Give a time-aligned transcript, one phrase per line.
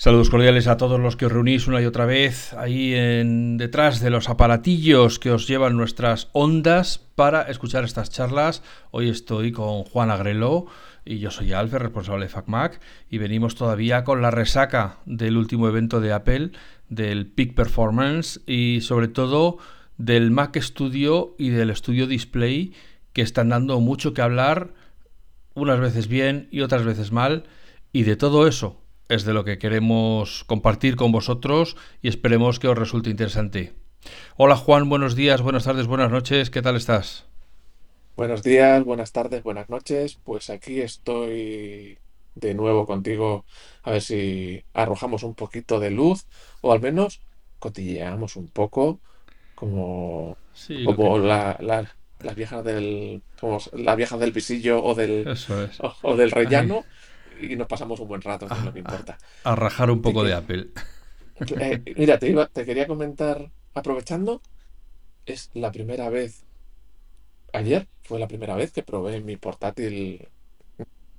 [0.00, 3.98] Saludos cordiales a todos los que os reunís una y otra vez ahí en detrás
[3.98, 8.62] de los aparatillos que os llevan nuestras ondas para escuchar estas charlas.
[8.92, 10.66] Hoy estoy con Juan Agrelo
[11.04, 12.80] y yo soy Alfe, responsable de FacMac,
[13.10, 16.52] y venimos todavía con la resaca del último evento de Apple,
[16.88, 19.58] del Peak Performance y sobre todo
[19.96, 22.72] del Mac Studio y del Studio Display
[23.12, 24.74] que están dando mucho que hablar,
[25.54, 27.48] unas veces bien y otras veces mal,
[27.92, 32.68] y de todo eso es de lo que queremos compartir con vosotros y esperemos que
[32.68, 33.72] os resulte interesante.
[34.36, 37.26] Hola Juan, buenos días, buenas tardes, buenas noches, ¿qué tal estás?
[38.16, 40.18] Buenos días, buenas tardes, buenas noches.
[40.24, 41.98] Pues aquí estoy
[42.34, 43.44] de nuevo contigo
[43.82, 46.26] a ver si arrojamos un poquito de luz
[46.60, 47.20] o al menos
[47.58, 49.00] cotilleamos un poco
[49.54, 50.36] como,
[50.84, 55.32] como la, las viejas del como las viejas del pisillo o del
[56.02, 56.84] o, del rellano
[57.40, 59.18] y nos pasamos un buen rato, que es lo que importa.
[59.44, 60.68] A, rajar un poco de Apple.
[61.60, 64.42] Eh, mira, te, te quería comentar, aprovechando,
[65.24, 66.42] es la primera vez,
[67.52, 70.26] ayer fue la primera vez que probé mi portátil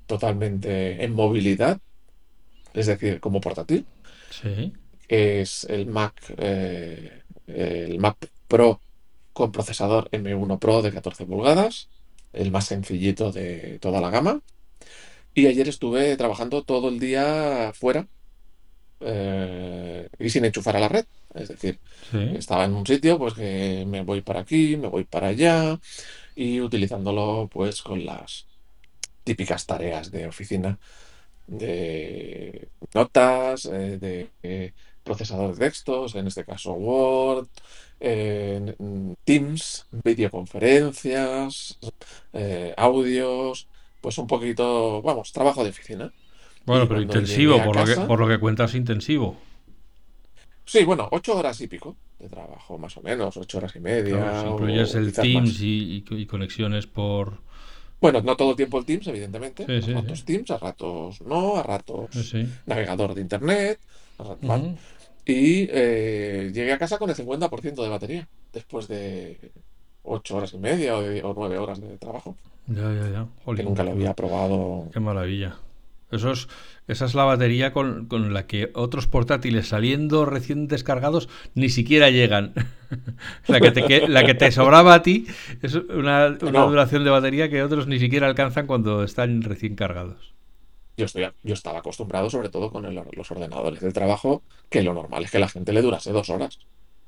[0.08, 1.80] totalmente en movilidad,
[2.74, 3.86] es decir, como portátil.
[4.30, 4.74] Sí.
[5.08, 8.82] Es el Mac, eh, el Mac Pro
[9.34, 11.90] con procesador M1 Pro de 14 pulgadas,
[12.34, 14.42] el más sencillito de toda la gama.
[15.34, 18.08] Y ayer estuve trabajando todo el día fuera
[19.00, 21.06] eh, y sin enchufar a la red.
[21.34, 21.80] Es decir,
[22.12, 25.80] estaba en un sitio, pues que me voy para aquí, me voy para allá
[26.36, 28.48] y utilizándolo pues con las
[29.24, 30.80] típicas tareas de oficina
[31.48, 37.48] de notas, eh, de eh, procesador de textos, en este caso Word,
[38.00, 41.78] Teams, videoconferencias,
[42.78, 43.68] audios,
[44.02, 46.12] pues un poquito, vamos, trabajo de oficina.
[46.66, 49.38] Bueno, pero intensivo, por, lo que, por lo que cuentas, intensivo.
[50.66, 54.18] Sí, bueno, ocho horas y pico de trabajo, más o menos, ocho horas y media.
[54.18, 57.40] Claro, si el Teams y, conexiones por...
[58.00, 59.64] Bueno, no todo el tiempo el Teams, evidentemente.
[59.64, 63.80] a ratos Teams, a ratos no, a ratos navegador de Internet.
[65.26, 69.52] Y eh, llegué a casa con el 50% de batería, después de
[70.10, 72.36] ocho horas y media o, nueve horas de trabajo.
[72.68, 73.56] Ya, ya, ya.
[73.56, 74.88] que nunca lo había probado.
[74.92, 75.58] Qué maravilla.
[76.12, 76.48] Eso es,
[76.88, 82.54] esa es la batería con, la que otros portátiles saliendo recién descargados ni siquiera llegan.
[83.48, 85.28] la, que te, la que te sobraba a ti
[85.62, 90.34] es una, duración de batería que otros ni siquiera alcanzan cuando están recién cargados.
[90.98, 95.24] Yo, estoy, yo estaba acostumbrado, sobre todo con los ordenadores de trabajo, que lo normal
[95.24, 96.60] es que la gente le durase dos horas.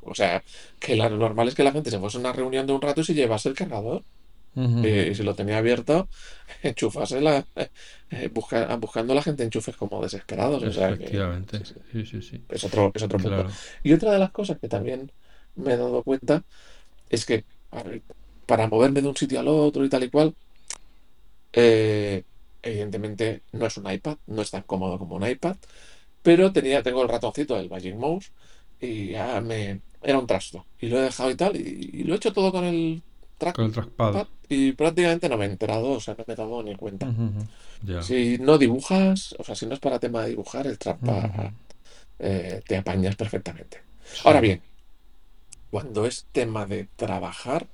[0.04, 0.44] O sea,
[0.80, 3.02] que lo normal es que la gente se fuese a una reunión de un rato
[3.02, 4.04] y se llevase el cargador.
[4.54, 6.10] Eh, y si lo tenía abierto,
[6.64, 7.70] enchufase la, eh,
[8.10, 10.62] eh, buscando a la gente enchufes como desesperados.
[10.64, 11.62] Efectivamente.
[11.92, 13.48] sí, sí, sí, Es otro, es otro punto.
[13.82, 15.12] Y otra de las cosas que también
[15.56, 16.44] me he dado cuenta
[17.10, 17.46] es que
[18.46, 20.36] para moverme de un sitio al otro y tal y cual,
[21.54, 25.56] evidentemente no es un iPad, no es tan cómodo como un iPad,
[26.22, 28.32] pero tenía, tengo el ratoncito del Magic Mouse
[28.82, 30.66] y ya me era un trasto.
[30.80, 33.02] Y lo he dejado y tal, y lo he hecho todo con el
[33.52, 34.28] con el trackpad.
[34.48, 37.12] Y prácticamente no me he enterado, o sea, no me he dado ni cuenta.
[38.02, 41.52] Si no dibujas, o sea, si no es para tema de dibujar, el trackpad
[42.20, 43.82] eh, te apañas perfectamente.
[44.24, 44.62] Ahora bien,
[45.72, 47.68] cuando es tema de trabajar,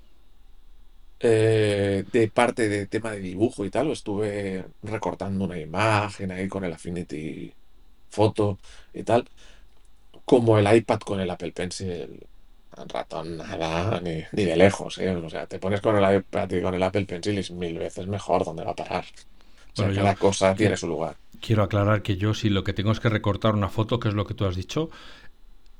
[1.19, 6.63] eh, de parte de tema de dibujo y tal, estuve recortando una imagen ahí con
[6.63, 7.51] el Affinity
[8.09, 8.59] Photo
[8.93, 9.27] y tal,
[10.27, 12.19] como el iPad con el Apple Pencil
[12.89, 15.15] ratón nada, ni, de lejos, ¿eh?
[15.15, 17.79] O sea, te pones con el iPad y con el Apple Pencil y es mil
[17.79, 19.05] veces mejor donde va a parar.
[19.71, 21.15] O sea, cada cosa tiene su lugar.
[21.39, 24.15] Quiero aclarar que yo, si lo que tengo es que recortar una foto, que es
[24.15, 24.89] lo que tú has dicho,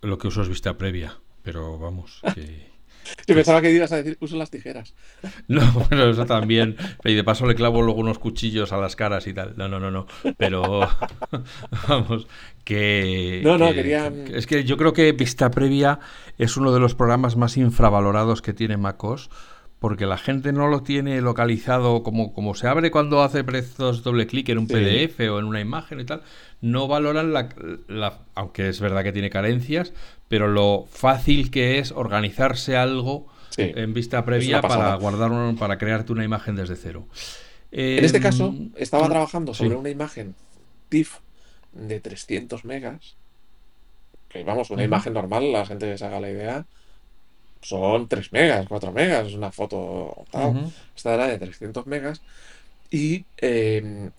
[0.01, 1.17] lo que uso es vista previa.
[1.43, 2.76] Pero vamos, que.
[3.25, 4.93] Yo pensaba que ibas a decir uso las tijeras.
[5.47, 6.75] No, bueno, eso también.
[7.03, 9.53] Y de paso le clavo luego unos cuchillos a las caras y tal.
[9.55, 10.07] No, no, no, no.
[10.37, 10.81] Pero
[11.87, 12.27] vamos,
[12.63, 13.41] que...
[13.43, 14.11] No, no, quería...
[14.33, 15.99] es que yo creo que Vista Previa
[16.37, 19.29] es uno de los programas más infravalorados que tiene MacOS
[19.79, 24.25] porque la gente no lo tiene localizado como, como se abre cuando hace precios doble
[24.25, 26.23] clic en un PDF o en una imagen y tal,
[26.61, 27.49] no valoran la,
[27.87, 29.93] la, aunque es verdad que tiene carencias,
[30.27, 33.27] pero lo fácil que es organizarse algo
[33.57, 37.07] en vista previa para guardar para crearte una imagen desde cero.
[37.71, 40.35] en este caso, em, estaba trabajando sobre una imagen
[40.89, 41.19] TIFF
[41.73, 43.15] de 300 megas,
[44.29, 46.65] que vamos, una imagen normal, la gente se haga la idea,
[47.67, 50.25] son 3 megas, 4 megas, es una foto
[50.95, 52.21] Esta era de 300 megas.
[52.89, 54.11] Y em,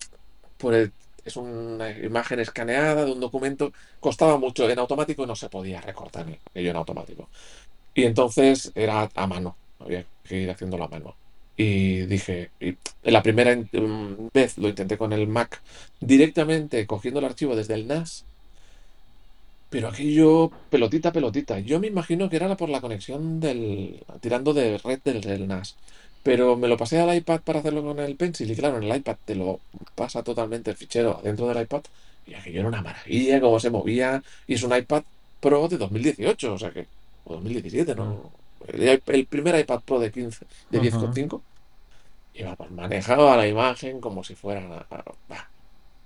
[0.57, 0.91] por el
[1.25, 5.81] es una imagen escaneada de un documento, costaba mucho en automático y no se podía
[5.81, 7.29] recortar ello en automático.
[7.93, 11.15] Y entonces era a mano, había que ir haciéndolo a mano.
[11.57, 15.61] Y dije, y la primera mm, vez lo intenté con el Mac
[15.99, 18.25] directamente cogiendo el archivo desde el NAS
[19.69, 21.59] pero aquello, pelotita, pelotita.
[21.59, 24.03] Yo me imagino que era por la conexión del.
[24.19, 25.75] tirando de red del, NAS.
[26.23, 28.49] Pero me lo pasé al iPad para hacerlo con el Pencil.
[28.49, 29.59] Y claro, en el iPad te lo
[29.95, 31.81] pasa totalmente el fichero dentro del iPad.
[32.25, 34.21] Y aquello era una maravilla, cómo se movía.
[34.47, 35.03] Y es un iPad
[35.39, 36.87] Pro de 2018, o sea que.
[37.25, 38.31] O 2017, ¿no?
[38.67, 41.41] El, primer iPad Pro de 15, de 10,5.
[42.33, 44.87] Iba pues manejado a la imagen como si fuera.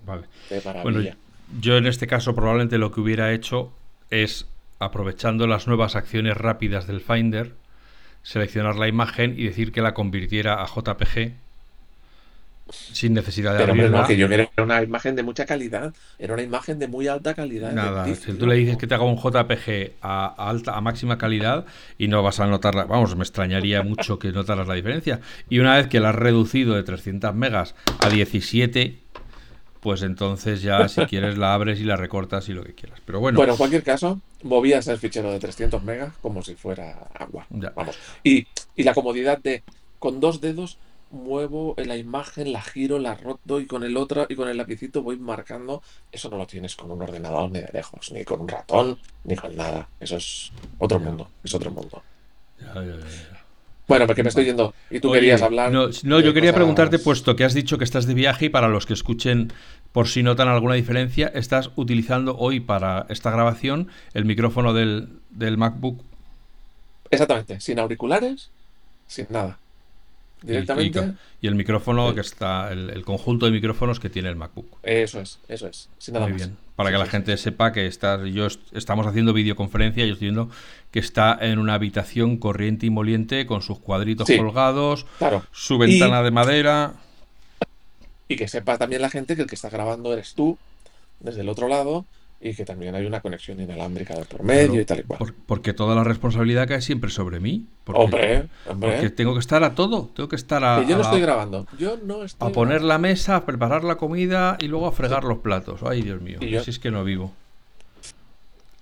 [0.06, 0.28] vale.
[0.50, 1.18] De maravilla.
[1.60, 3.72] Yo en este caso probablemente lo que hubiera hecho
[4.10, 4.48] es,
[4.80, 7.54] aprovechando las nuevas acciones rápidas del Finder,
[8.24, 11.34] seleccionar la imagen y decir que la convirtiera a JPG
[12.70, 16.44] sin necesidad de Pero no, que yo era una imagen de mucha calidad, era una
[16.44, 17.74] imagen de muy alta calidad.
[17.74, 21.66] Nada, si tú le dices que te haga un JPG a, alta, a máxima calidad
[21.98, 25.20] y no vas a notarla, vamos, me extrañaría mucho que notaras la diferencia.
[25.50, 29.03] Y una vez que la has reducido de 300 megas a 17,
[29.84, 33.00] pues entonces ya si quieres la abres y la recortas y lo que quieras.
[33.06, 33.38] Pero bueno.
[33.38, 37.46] Bueno, en cualquier caso, movías el fichero de 300 megas como si fuera agua.
[37.50, 37.98] Vamos.
[38.24, 38.48] Y,
[38.78, 39.62] la comodidad de
[40.00, 40.78] con dos dedos
[41.12, 45.04] muevo la imagen, la giro, la roto y con el otro y con el lapicito
[45.04, 45.84] voy marcando.
[46.12, 49.36] Eso no lo tienes con un ordenador ni de lejos, ni con un ratón, ni
[49.36, 49.90] con nada.
[50.00, 52.02] Eso es otro mundo, es otro mundo.
[52.60, 53.43] Ya, ya, ya.
[53.88, 55.72] Bueno, porque me estoy yendo y tú querías hablar.
[55.72, 58.86] No, yo quería preguntarte, puesto que has dicho que estás de viaje y para los
[58.86, 59.52] que escuchen,
[59.92, 65.58] por si notan alguna diferencia, estás utilizando hoy para esta grabación el micrófono del, del
[65.58, 66.02] MacBook.
[67.12, 68.50] Exactamente, sin auriculares,
[69.08, 69.60] sin nada.
[70.44, 71.14] Directamente.
[71.42, 74.78] Y, el micrófono que está, el, conjunto de micrófonos que tiene el MacBook.
[74.84, 75.90] Eso es, eso es.
[75.98, 76.58] Sin nada Muy bien.
[76.76, 80.50] Para que la gente sepa que está, yo estamos haciendo videoconferencia y yo estoy viendo
[80.92, 85.06] que está en una habitación corriente y moliente con sus cuadritos colgados,
[85.52, 86.94] su ventana de madera.
[88.28, 90.58] Y que sepa también la gente que el que está grabando eres tú,
[91.20, 92.06] desde el otro lado,
[92.44, 95.34] y que también hay una conexión inalámrica de por medio y tal y cual.
[95.46, 97.66] porque toda la responsabilidad cae siempre sobre mí.
[97.86, 98.92] Porque, hombre, hombre.
[98.92, 100.82] Porque tengo que estar a todo, tengo que estar a...
[100.82, 103.96] Que yo no estoy grabando, yo no estoy A poner la mesa, a preparar la
[103.96, 105.82] comida y luego a fregar los platos.
[105.84, 107.34] Ay, Dios mío, si es que no vivo.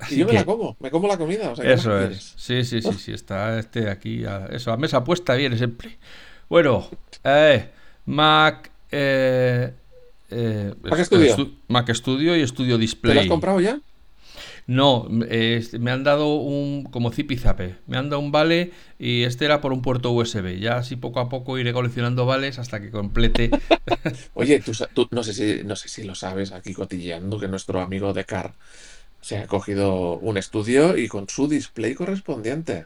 [0.10, 1.54] y yo me la como, me como la comida.
[1.64, 2.34] eso es.
[2.36, 4.26] Sí, sí, sí, sí, está este aquí.
[4.26, 5.98] A, eso, a mesa puesta viene siempre.
[6.50, 6.88] Bueno,
[7.24, 7.70] eh,
[8.06, 8.72] Mac...
[8.94, 9.72] Eh,
[10.32, 11.52] eh, Mac Studio.
[11.68, 13.12] Mac Studio y Studio Display.
[13.12, 13.80] ¿Te lo has comprado ya?
[14.68, 17.76] No, me han dado un como zip y zape.
[17.88, 20.60] Me han dado un vale y este era por un puerto USB.
[20.60, 23.50] Ya así poco a poco iré coleccionando vales hasta que complete.
[24.34, 28.14] Oye, tú, no, sé si, no sé si lo sabes aquí cotilleando que nuestro amigo
[28.14, 28.54] de Car
[29.20, 32.86] se ha cogido un estudio y con su display correspondiente.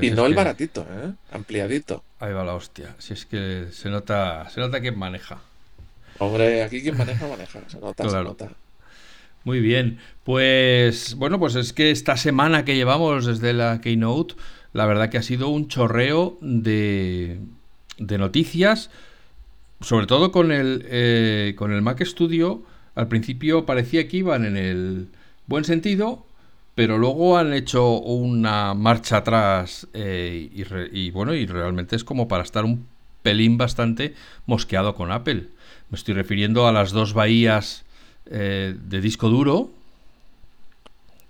[0.00, 1.12] y no el baratito, ¿eh?
[1.30, 2.02] ampliadito.
[2.20, 2.96] Ahí va la hostia.
[2.98, 5.40] Si es que se nota, se nota que maneja.
[6.18, 7.60] Hombre, aquí quien maneja, maneja.
[7.68, 8.50] Se nota, se nota.
[9.44, 9.98] Muy bien.
[10.24, 14.34] Pues bueno, pues es que esta semana que llevamos desde la Keynote,
[14.72, 17.38] la verdad que ha sido un chorreo de,
[17.98, 18.90] de noticias,
[19.80, 22.62] sobre todo con el, eh, con el Mac Studio.
[22.94, 25.08] Al principio parecía que iban en el
[25.46, 26.26] buen sentido,
[26.74, 30.64] pero luego han hecho una marcha atrás eh, y,
[30.98, 32.86] y bueno, y realmente es como para estar un
[33.22, 34.14] pelín bastante
[34.46, 35.48] mosqueado con Apple.
[35.90, 37.84] Me estoy refiriendo a las dos bahías
[38.30, 39.70] eh, de disco duro.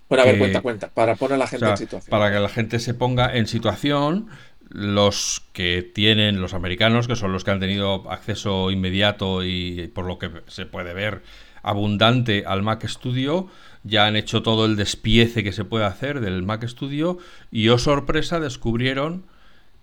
[0.09, 2.11] Bueno, a ver, cuenta, cuenta, para poner a la gente en situación.
[2.11, 4.29] Para que la gente se ponga en situación,
[4.71, 10.07] los que tienen, los americanos, que son los que han tenido acceso inmediato y por
[10.07, 11.23] lo que se puede ver
[11.63, 13.49] abundante al Mac Studio,
[13.83, 17.19] ya han hecho todo el despiece que se puede hacer del Mac Studio
[17.51, 19.25] y, oh sorpresa, descubrieron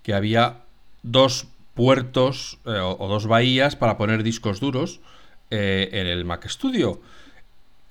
[0.02, 0.58] que había
[1.02, 5.00] dos puertos eh, o, dos bahías para poner discos duros
[5.50, 7.00] eh, en el Mac Studio.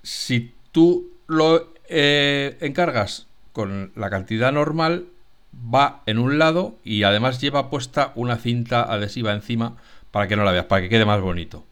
[0.01, 5.05] Si tú lo eh, encargas con la cantidad normal,
[5.53, 9.77] va en un lado y además lleva puesta una cinta adhesiva encima
[10.11, 11.65] para que no la veas, para que quede más bonito.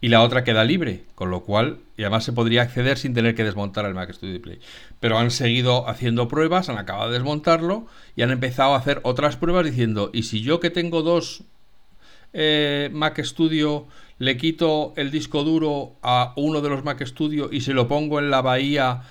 [0.00, 3.34] Y la otra queda libre, con lo cual, y además se podría acceder sin tener
[3.34, 4.60] que desmontar el Mac Studio Play.
[5.00, 9.36] Pero han seguido haciendo pruebas, han acabado de desmontarlo y han empezado a hacer otras
[9.36, 11.44] pruebas diciendo, ¿y si yo que tengo dos
[12.34, 13.86] eh, Mac Studio
[14.18, 18.18] le quito el disco duro a uno de los Mac Studio y se lo pongo
[18.18, 19.02] en la bahía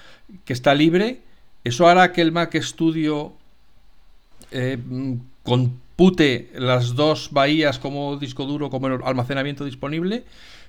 [0.45, 1.21] que está libre,
[1.63, 3.33] eso hará que el Mac Studio
[4.51, 4.77] eh,
[5.43, 10.23] con pute las dos bahías como disco duro, como almacenamiento disponible,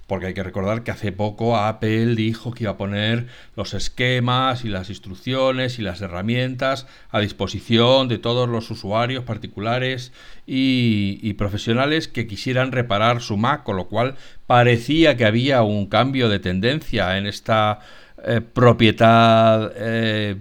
[0.06, 4.64] porque hay que recordar que hace poco Apple dijo que iba a poner los esquemas
[4.64, 10.12] y las instrucciones y las herramientas a disposición de todos los usuarios particulares
[10.46, 14.14] y, profesionales que quisieran reparar su Mac, con lo cual
[14.46, 17.80] parecía que había un cambio de tendencia en esta
[18.24, 20.36] eh, propiedad eh,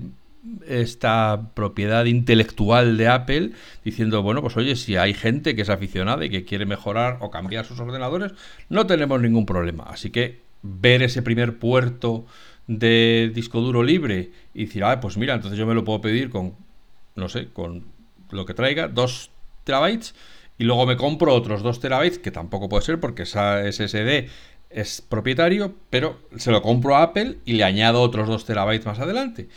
[0.68, 3.52] esta propiedad intelectual de Apple
[3.84, 7.32] diciendo, bueno, pues oye, si hay gente que es aficionada y que quiere mejorar o
[7.32, 8.34] cambiar sus ordenadores,
[8.70, 9.86] no tenemos ningún problema.
[9.86, 12.26] Así que ver ese primer puerto
[12.68, 16.30] de disco duro libre y decir, ah, pues mira, entonces yo me lo puedo pedir
[16.30, 16.54] con,
[17.16, 17.84] no sé, con
[18.32, 19.30] lo que traiga, 2
[19.64, 20.16] terabytes,
[20.58, 24.30] y luego me compro otros 2 terabytes, que tampoco puede ser porque esa SSD
[24.70, 29.00] es propietario, pero se lo compro a Apple y le añado otros 2 terabytes más
[29.00, 29.50] adelante.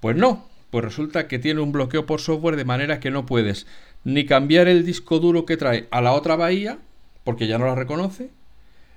[0.00, 3.66] Pues no, pues resulta que tiene un bloqueo por software de manera que no puedes
[4.04, 6.78] ni cambiar el disco duro que trae a la otra bahía,
[7.24, 8.30] porque ya no la reconoce,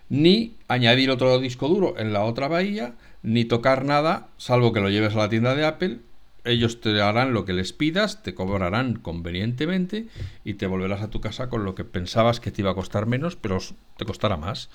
[0.10, 2.94] ni añadir otro disco duro en la otra bahía,
[3.24, 6.00] ni tocar nada, salvo que lo lleves a la tienda de Apple.
[6.44, 10.08] Ellos te harán lo que les pidas, te cobrarán convenientemente
[10.44, 13.06] y te volverás a tu casa con lo que pensabas que te iba a costar
[13.06, 13.60] menos, pero
[13.98, 14.70] te costará más.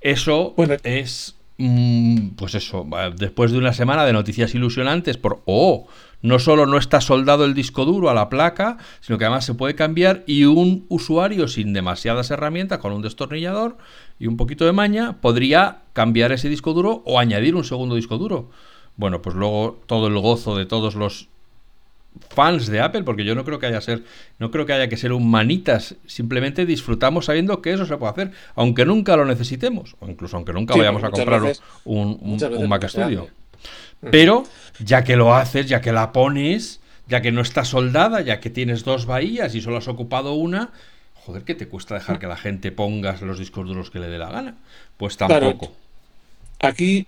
[0.00, 1.41] Eso es Mm,
[2.36, 5.86] pues eso, después de una semana de noticias ilusionantes por, oh,
[6.22, 9.54] no solo no está soldado el disco duro a la placa, sino que además se
[9.54, 13.76] puede cambiar y un usuario sin demasiadas herramientas, con un destornillador
[14.18, 18.18] y un poquito de maña, podría cambiar ese disco duro o añadir un segundo disco
[18.18, 18.50] duro.
[18.96, 21.28] Bueno, pues luego todo el gozo de todos los
[22.30, 24.02] fans de Apple, porque yo no creo que haya ser,
[24.38, 28.30] no creo que haya que ser humanitas, simplemente disfrutamos sabiendo que eso se puede hacer,
[28.54, 31.42] aunque nunca lo necesitemos, o incluso aunque nunca vayamos a comprar
[31.84, 33.28] un, un, Mac Studio.
[34.10, 34.44] Pero
[34.80, 38.50] ya que lo haces, ya que la pones, ya que no está soldada, ya que
[38.50, 40.70] tienes dos bahías y solo has ocupado una,
[41.14, 44.18] joder, ¿qué te cuesta dejar que la gente ponga los discos duros que le dé
[44.18, 44.56] la gana?
[44.96, 45.72] Pues tampoco.
[46.60, 47.06] Aquí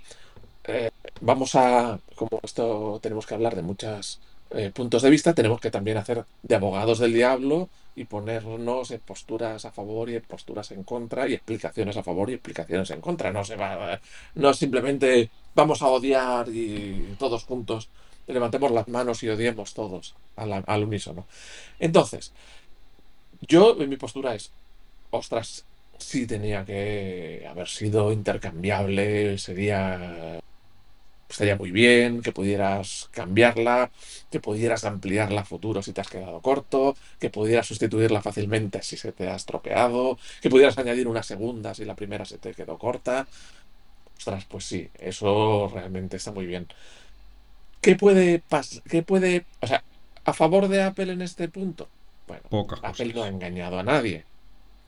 [0.65, 4.21] eh, vamos a, como esto tenemos que hablar de muchas
[4.55, 9.01] eh, puntos de vista, tenemos que también hacer de abogados del diablo y ponernos en
[9.01, 13.01] posturas a favor y en posturas en contra y explicaciones a favor y explicaciones en
[13.01, 13.33] contra.
[13.33, 14.01] No se va,
[14.35, 17.89] no simplemente vamos a odiar y todos juntos
[18.27, 21.27] levantemos las manos y odiemos todos al, al unísono.
[21.79, 22.33] Entonces,
[23.43, 24.53] yo mi postura es,
[25.11, 25.65] ostras,
[25.99, 30.41] sí tenía que haber sido intercambiable, sería
[31.35, 33.91] estaría muy bien, que pudieras cambiarla,
[34.31, 38.97] que pudieras ampliarla a futuro si te has quedado corto, que pudieras sustituirla fácilmente si
[38.97, 42.79] se te ha estropeado, que pudieras añadir una segunda si la primera se te quedó
[42.79, 43.27] corta.
[44.17, 46.69] Ostras, pues sí, eso realmente está muy bien.
[47.81, 48.83] ¿Qué puede pasar?
[48.85, 49.83] ¿Qué puede, o sea,
[50.25, 51.89] a favor de Apple en este punto?
[52.29, 54.25] Bueno, Apple no ha engañado a nadie.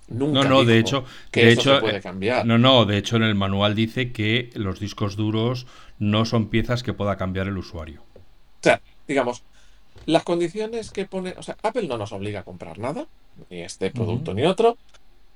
[0.09, 2.47] Nunca no, no, de hecho, de hecho, puede cambiar.
[2.47, 5.67] No, no, de hecho en el manual dice que los discos duros
[5.99, 8.03] no son piezas que pueda cambiar el usuario.
[8.15, 9.43] O sea, digamos,
[10.07, 13.07] las condiciones que pone, o sea, Apple no nos obliga a comprar nada,
[13.51, 14.79] ni este producto ni otro,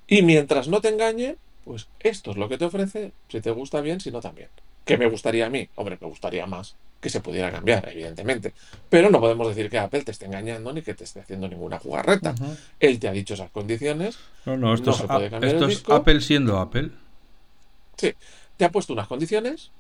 [0.07, 3.81] y mientras no te engañe, pues esto es lo que te ofrece, si te gusta
[3.81, 4.49] bien, si no también.
[4.85, 5.69] ¿Qué me gustaría a mí?
[5.75, 8.53] Hombre, me gustaría más que se pudiera cambiar, evidentemente.
[8.89, 11.79] Pero no podemos decir que Apple te esté engañando ni que te esté haciendo ninguna
[11.79, 12.35] jugarreta.
[12.79, 14.19] Él te ha dicho esas condiciones.
[14.45, 15.01] No, no, esto, es,
[15.43, 16.91] esto es Apple siendo Apple.
[17.97, 18.15] Sí,
[18.57, 19.71] te ha puesto unas condiciones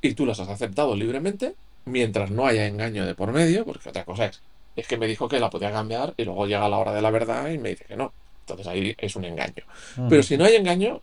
[0.00, 1.54] y tú las has aceptado libremente
[1.84, 4.40] mientras no haya engaño de por medio, porque otra cosa es,
[4.76, 7.10] es que me dijo que la podía cambiar y luego llega la hora de la
[7.10, 8.12] verdad y me dice que no.
[8.40, 9.64] Entonces ahí es un engaño.
[10.08, 11.00] Pero si no hay engaño,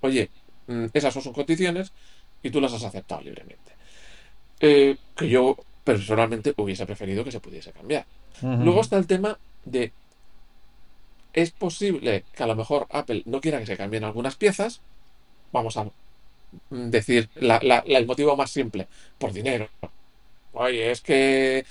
[0.00, 0.30] oye,
[0.66, 1.92] mm, esas son sus condiciones
[2.42, 3.72] y tú las has aceptado libremente.
[4.60, 8.06] Eh, que yo personalmente hubiese preferido que se pudiese cambiar.
[8.42, 9.92] Luego está el tema de,
[11.32, 14.80] es posible que a lo mejor Apple no quiera que se cambien algunas piezas,
[15.52, 15.86] vamos a
[16.70, 19.68] decir el motivo más simple, por dinero.
[20.56, 21.64] Oye, es que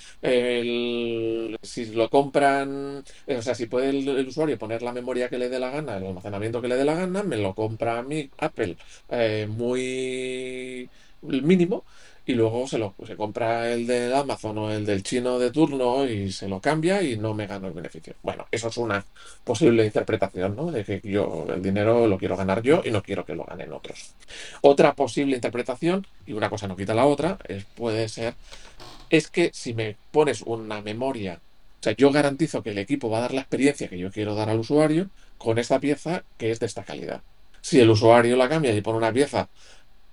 [1.61, 5.57] si lo compran, o sea, si puede el, usuario poner la memoria que le dé
[5.57, 8.75] la gana, el almacenamiento que le dé la gana, me lo compra a mí Apple
[9.09, 10.89] eh, muy
[11.21, 11.85] mínimo
[12.25, 16.05] y luego se lo se compra el de Amazon o el del chino de turno
[16.05, 18.13] y se lo cambia y no me gano el beneficio.
[18.23, 19.03] Bueno, eso es una
[19.43, 20.71] posible interpretación, ¿no?
[20.71, 23.73] De que yo el dinero lo quiero ganar yo y no quiero que lo ganen
[23.73, 24.13] otros.
[24.61, 28.35] Otra posible interpretación, y una cosa no quita la otra, es, puede ser,
[29.09, 31.41] es que si me pones una memoria,
[31.79, 34.35] o sea, yo garantizo que el equipo va a dar la experiencia que yo quiero
[34.35, 37.21] dar al usuario con esta pieza que es de esta calidad.
[37.59, 39.49] Si el usuario la cambia y pone una pieza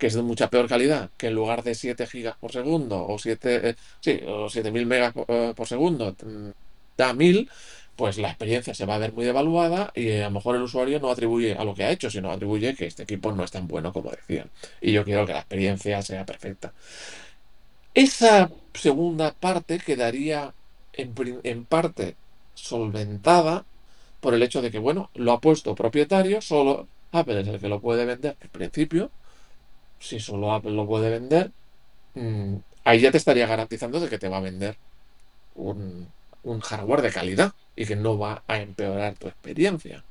[0.01, 3.19] que es de mucha peor calidad, que en lugar de 7 gigas por segundo o
[3.19, 6.49] 7, eh, sí, o 7000 megas eh, por segundo mm,
[6.97, 7.47] da 1000,
[7.95, 10.99] pues la experiencia se va a ver muy devaluada y a lo mejor el usuario
[10.99, 13.67] no atribuye a lo que ha hecho, sino atribuye que este equipo no es tan
[13.67, 14.49] bueno como decían.
[14.81, 16.73] Y yo quiero que la experiencia sea perfecta.
[17.93, 20.51] Esa segunda parte quedaría
[20.93, 22.15] en, en parte
[22.55, 23.65] solventada
[24.19, 27.69] por el hecho de que, bueno, lo ha puesto propietario, solo Apple es el que
[27.69, 29.11] lo puede vender en principio.
[30.01, 31.51] Si solo Apple lo puede vender,
[32.15, 34.75] mm, ahí ya te estaría garantizando de que te va a vender
[35.55, 36.07] un,
[36.43, 40.03] un hardware de calidad y que no va a empeorar tu experiencia.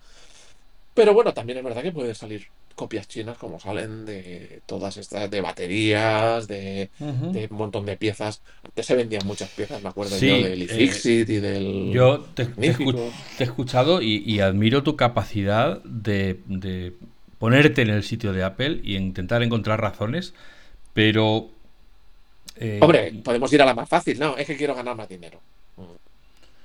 [0.95, 2.47] Pero bueno, también es verdad que puede salir
[2.81, 8.41] copias chinas como salen de todas estas, de baterías, de, un montón de piezas.
[8.65, 11.93] Antes se vendían muchas piezas, me acuerdo yo del eh, iFixit y del...
[11.93, 16.41] Yo te, he escuchado y, admiro tu capacidad de,
[17.41, 20.35] ponerte en el sitio de Apple y intentar encontrar razones,
[20.93, 21.49] pero...
[22.57, 25.41] Eh, Hombre, podemos ir a la más fácil, no, es que quiero ganar más dinero.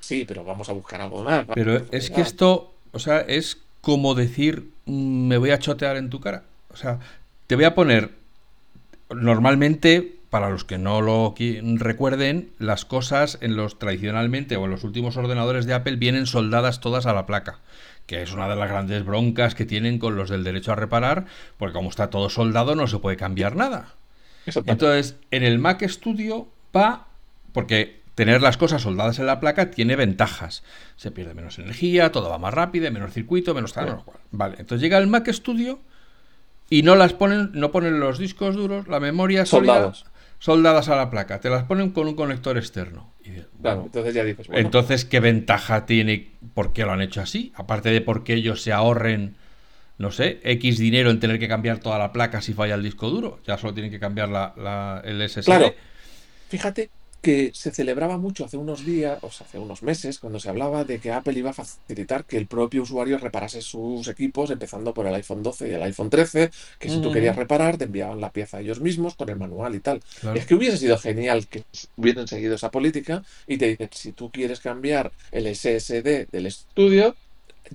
[0.01, 1.45] Sí, pero vamos a buscar algo más.
[1.55, 6.09] Pero es que esto, o sea, es como decir, mm, me voy a chotear en
[6.09, 6.43] tu cara.
[6.73, 6.99] O sea,
[7.47, 8.11] te voy a poner,
[9.09, 11.35] normalmente, para los que no lo
[11.77, 16.81] recuerden, las cosas en los tradicionalmente o en los últimos ordenadores de Apple vienen soldadas
[16.81, 17.61] todas a la placa
[18.05, 21.25] que es una de las grandes broncas que tienen con los del derecho a reparar,
[21.57, 23.95] porque como está todo soldado no se puede cambiar nada.
[24.45, 27.07] Entonces, en el Mac Studio va,
[27.51, 30.63] porque tener las cosas soldadas en la placa tiene ventajas.
[30.95, 34.17] Se pierde menos energía, todo va más rápido, menos circuito, menos tal, menos cual.
[34.31, 35.79] Vale, entonces llega el Mac Studio
[36.69, 40.05] y no las ponen, no ponen los discos duros, la memoria Soldados.
[40.45, 43.11] Soldadas a la placa, te las ponen con un conector externo.
[43.63, 46.33] claro, entonces ya dices, Entonces, ¿qué ventaja tiene?
[46.53, 47.51] ¿Por qué lo han hecho así?
[47.55, 49.37] Aparte de porque ellos se ahorren,
[49.97, 53.09] no sé, X dinero en tener que cambiar toda la placa si falla el disco
[53.09, 53.39] duro.
[53.47, 55.45] Ya solo tienen que cambiar la, el SSD.
[55.45, 55.73] Claro.
[56.49, 56.91] Fíjate
[57.25, 60.83] que se celebraba mucho hace unos días, o sea, hace unos meses, cuando se hablaba
[60.83, 65.07] de que Apple iba a facilitar que el propio usuario reparase sus equipos, empezando por
[65.07, 68.31] el iPhone 12 y el iPhone 13, que si tú querías reparar, te enviaban la
[68.31, 70.03] pieza ellos mismos con el manual y tal.
[70.35, 71.63] Es que hubiese sido genial que
[71.97, 77.15] hubieran seguido esa política y te dicen, si tú quieres cambiar el SSD del estudio,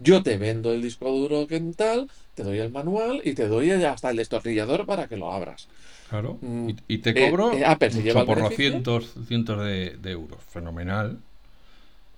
[0.01, 3.73] yo te vendo el disco duro que tal, te doy el manual y te doy
[3.73, 5.67] hasta el destornillador para que lo abras.
[6.11, 6.39] Claro.
[6.41, 10.41] Mm, y, te cobro eh, Apple se lleva por cientos, cientos de, euros.
[10.51, 11.21] Fenomenal.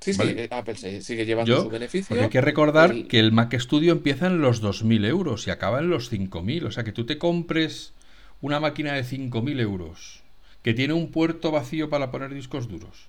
[0.01, 2.09] Sí, sí, eh, Apple sigue llevando su beneficio.
[2.09, 5.79] Porque hay que recordar que el Mac Studio empieza en los 2.000 euros y acaba
[5.79, 6.65] en los 5.000.
[6.65, 7.93] O sea, que tú te compres
[8.41, 10.23] una máquina de 5.000 euros
[10.63, 13.09] que tiene un puerto vacío para poner discos duros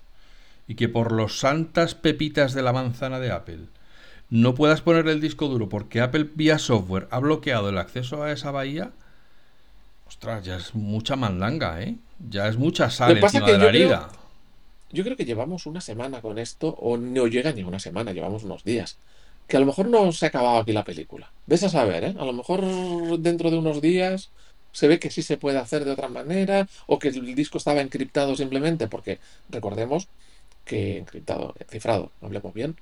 [0.68, 3.60] y que por los santas pepitas de la manzana de Apple
[4.28, 8.32] no puedas poner el disco duro porque Apple vía software ha bloqueado el acceso a
[8.32, 8.92] esa bahía,
[10.14, 11.96] Ostras, ya es mucha mandanga, ¿eh?
[12.30, 14.12] Ya es mucha sal encima de la herida.
[14.92, 18.44] yo creo que llevamos una semana con esto, o no llega ni una semana, llevamos
[18.44, 18.96] unos días.
[19.48, 21.32] Que a lo mejor no se ha acabado aquí la película.
[21.46, 22.14] Ves a saber, ¿eh?
[22.16, 22.62] A lo mejor
[23.18, 24.30] dentro de unos días
[24.70, 27.80] se ve que sí se puede hacer de otra manera, o que el disco estaba
[27.80, 29.18] encriptado simplemente, porque
[29.50, 30.06] recordemos
[30.64, 32.76] que encriptado, cifrado, hablemos bien,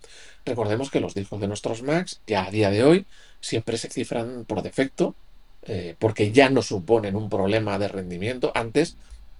[0.44, 3.06] recordemos que los discos de nuestros Macs ya a día de hoy
[3.40, 5.16] siempre se cifran por defecto
[5.64, 8.52] eh, porque ya no suponen un problema de rendimiento.
[8.54, 8.96] Antes,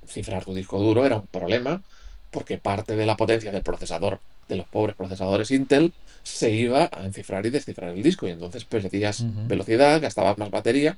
[0.07, 1.83] cifrar tu disco duro era un problema
[2.31, 7.05] porque parte de la potencia del procesador, de los pobres procesadores Intel, se iba a
[7.05, 10.97] encifrar y descifrar el disco y entonces perdías velocidad, gastabas más batería.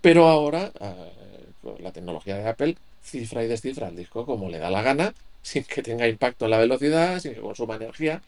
[0.00, 4.70] Pero ahora, eh, la tecnología de Apple cifra y descifra el disco como le da
[4.70, 8.22] la gana, sin que tenga impacto en la velocidad, sin que consuma energía.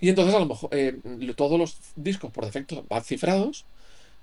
[0.00, 0.96] Y entonces a lo mejor eh,
[1.36, 3.66] todos los discos por defecto van cifrados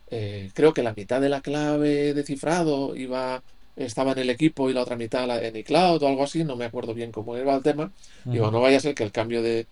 [0.10, 3.44] eh, creo que la mitad de la clave de cifrado iba,
[3.76, 6.66] estaba en el equipo y la otra mitad en iCloud o algo así, no me
[6.66, 7.92] acuerdo bien cómo era el tema.
[8.26, 9.68] Digo, no vaya a ser que el cambio de,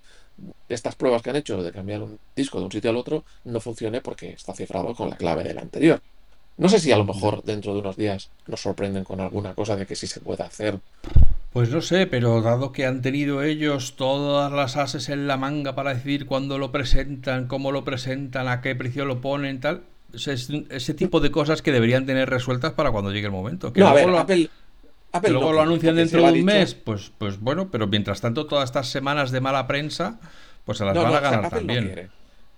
[0.70, 3.60] estas pruebas que han hecho de cambiar un disco de un sitio al otro no
[3.60, 6.02] funcione porque está cifrado con la clave del anterior.
[6.58, 9.76] No sé si a lo mejor dentro de unos días nos sorprenden con alguna cosa
[9.76, 10.80] de que sí se puede hacer.
[11.52, 15.76] Pues no sé, pero dado que han tenido ellos todas las ases en la manga
[15.76, 20.94] para decidir cuándo lo presentan, cómo lo presentan, a qué precio lo ponen, tal, ese
[20.94, 23.74] tipo de cosas que deberían tener resueltas para cuando llegue el momento.
[23.74, 24.50] Que luego lo, Apple,
[25.30, 28.90] luego lo anuncian dentro de un mes, pues, pues bueno, pero mientras tanto todas estas
[28.90, 30.20] semanas de mala prensa,
[30.66, 32.10] pues se las van a ganar también.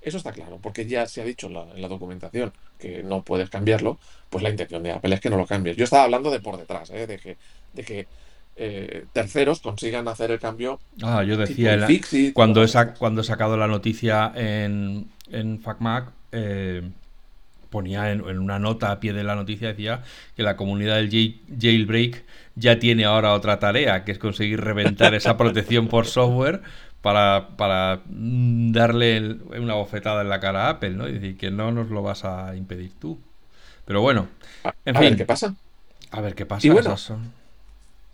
[0.01, 3.99] Eso está claro, porque ya se ha dicho en la, documentación que no puedes cambiarlo,
[4.29, 5.75] pues la intención de Apple es que no lo cambies.
[5.75, 7.07] Yo estaba hablando de por detrás, ¿eh?
[7.07, 7.37] de que,
[7.73, 8.07] de que
[8.55, 10.79] eh, terceros consigan hacer el cambio.
[11.03, 11.87] Ah, yo decía,
[12.33, 16.89] cuando, he cuando he sacado la noticia en, en FacMac, eh,
[17.69, 20.03] ponía en, una nota a pie de la noticia, decía
[20.35, 22.23] que la comunidad del jailbreak
[22.55, 26.61] ya tiene ahora otra tarea, que es conseguir reventar esa protección por software
[27.01, 31.07] para, para mm, darle una bofetada en la cara a Apple, ¿no?
[31.07, 33.19] Y decir que no nos lo vas a impedir tú.
[33.85, 34.27] Pero bueno,
[34.85, 35.09] en a fin.
[35.09, 35.55] ver qué pasa.
[36.11, 36.65] A ver qué pasa.
[36.67, 36.95] Y bueno,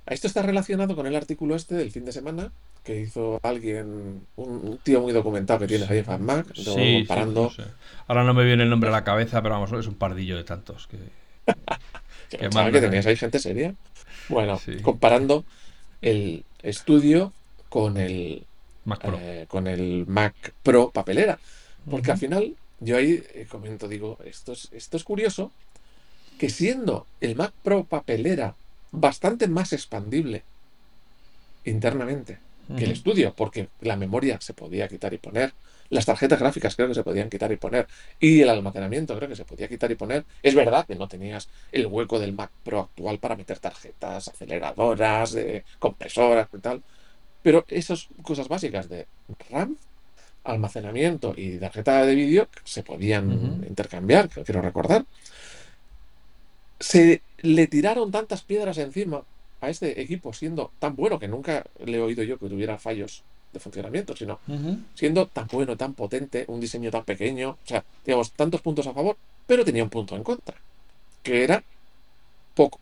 [0.06, 2.52] esto está relacionado con el artículo este del fin de semana
[2.84, 7.52] que hizo alguien, un, tío muy documentado que tiene ahí en Mac, comparando.
[8.08, 10.44] Ahora no me viene el nombre a la cabeza, pero vamos, es un pardillo de
[10.44, 10.98] tantos que.
[12.30, 13.74] que, que tenías ahí gente seria.
[14.30, 15.46] Bueno, comparando
[16.02, 17.34] el estudio
[17.70, 18.44] con el
[18.86, 19.20] Mac Pro.
[19.22, 21.40] Eh, con el Mac Pro papelera.
[21.90, 25.52] Porque al final, yo ahí eh, comento, digo, esto es, esto es curioso,
[26.38, 28.56] que siendo el Mac Pro papelera
[28.92, 30.44] bastante más expandible
[31.66, 32.40] internamente
[32.78, 35.54] que el estudio, porque la memoria se podía quitar y poner,
[35.90, 37.88] las tarjetas gráficas creo que se podían quitar y poner,
[38.20, 40.26] y el almacenamiento creo que se podía quitar y poner.
[40.42, 45.38] Es verdad que no tenías el hueco del Mac Pro actual para meter tarjetas, aceleradoras,
[45.80, 46.82] compresoras y tal,
[47.42, 49.06] pero esas cosas básicas de
[49.50, 49.78] RAM,
[50.44, 55.06] almacenamiento y tarjeta de vídeo se podían intercambiar, quiero recordar.
[56.80, 59.24] Se le tiraron tantas piedras encima
[59.64, 63.24] a este equipo siendo tan bueno que nunca le he oído yo que tuviera fallos
[63.52, 64.40] de funcionamiento, sino
[64.96, 68.94] siendo tan bueno, tan potente, un diseño tan pequeño, o sea, digamos, tantos puntos a
[68.94, 70.56] favor, pero tenía un punto en contra,
[71.22, 71.64] que era
[72.56, 72.80] poco,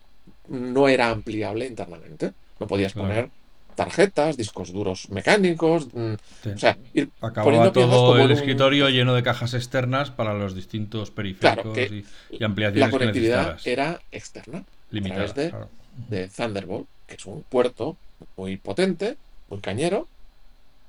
[0.48, 3.28] no era ampliable internamente, no podías poner
[3.74, 6.14] tarjetas, discos duros mecánicos, mm,
[6.54, 11.78] o sea, ir Acababa todo el escritorio lleno de cajas externas para los distintos periféricos
[12.30, 15.81] y, ampliaciones La conectividad era externa, limitada, a través de,
[16.34, 17.96] Thunderbolt, que es un puerto
[18.36, 19.16] muy potente,
[19.48, 20.08] muy cañero,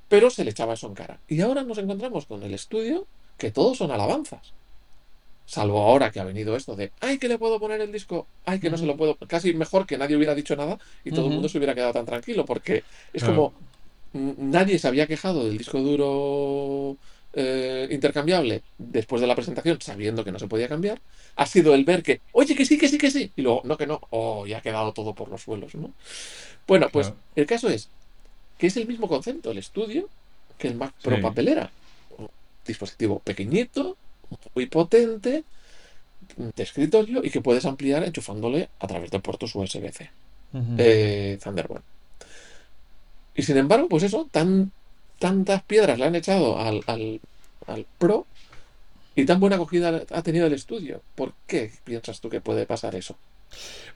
[0.08, 1.20] pero se le echaba eso en cara.
[1.28, 3.06] Y ahora nos encontramos con el estudio
[3.38, 4.54] que todos son alabanzas.
[5.46, 8.60] Salvo ahora que ha venido esto de, ay, que le puedo poner el disco, ay,
[8.60, 9.16] que no se lo puedo.
[9.28, 12.06] Casi mejor que nadie hubiera dicho nada y todo el mundo se hubiera quedado tan
[12.06, 13.54] tranquilo, porque es como
[14.14, 16.98] nadie se había quejado del disco duro
[17.34, 21.02] eh, intercambiable después de la presentación, sabiendo que no se podía cambiar.
[21.36, 23.78] Ha sido el ver que, oye, que sí, que sí, que sí, y luego, no,
[23.78, 25.92] que no, oh, ya ha quedado todo por los suelos, ¿no?
[26.68, 27.90] Bueno, pues el caso es
[28.58, 30.08] que es el mismo concepto, el estudio,
[30.58, 31.72] que el Mac Pro papelera.
[32.18, 32.30] Un
[32.66, 33.98] dispositivo pequeñito,
[34.56, 35.44] muy potente
[36.38, 40.10] de escritorio y que puedes ampliar enchufándole a través de puertos USB-C.
[40.78, 41.84] Eh, Thunderbolt.
[43.36, 44.72] Y sin embargo, pues eso, tan,
[45.20, 47.20] tantas piedras le han echado al, al,
[47.98, 48.28] Pro
[49.16, 51.02] y tan buena acogida ha tenido el estudio.
[51.16, 53.16] ¿Por qué piensas tú que puede pasar eso?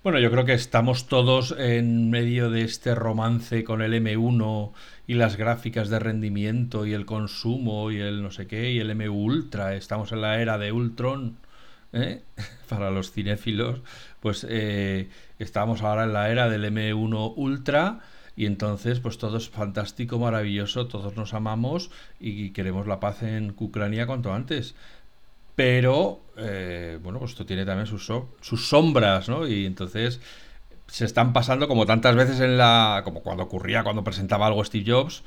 [0.04, 4.72] Bueno, yo creo que estamos todos en medio de este romance con el M1
[5.08, 8.92] y las gráficas de rendimiento y el consumo y el no sé qué y el
[8.92, 9.76] M Ultra.
[9.76, 11.38] Estamos en la era de Ultron.
[11.94, 12.22] ¿eh?
[12.70, 13.80] Para los cinéfilos,
[14.22, 18.00] pues eh, estamos ahora en la era del M1 Ultra
[18.38, 23.54] y entonces pues todo es fantástico, maravilloso, todos nos amamos y queremos la paz en
[23.58, 24.76] Ucrania cuanto antes.
[25.56, 28.06] Pero, eh, bueno, pues esto tiene también sus,
[28.68, 29.48] sombras, ¿no?
[29.48, 30.22] Y entonces
[30.86, 33.02] se están pasando como tantas veces en la.
[33.04, 35.24] como cuando ocurría cuando presentaba algo Steve Jobs.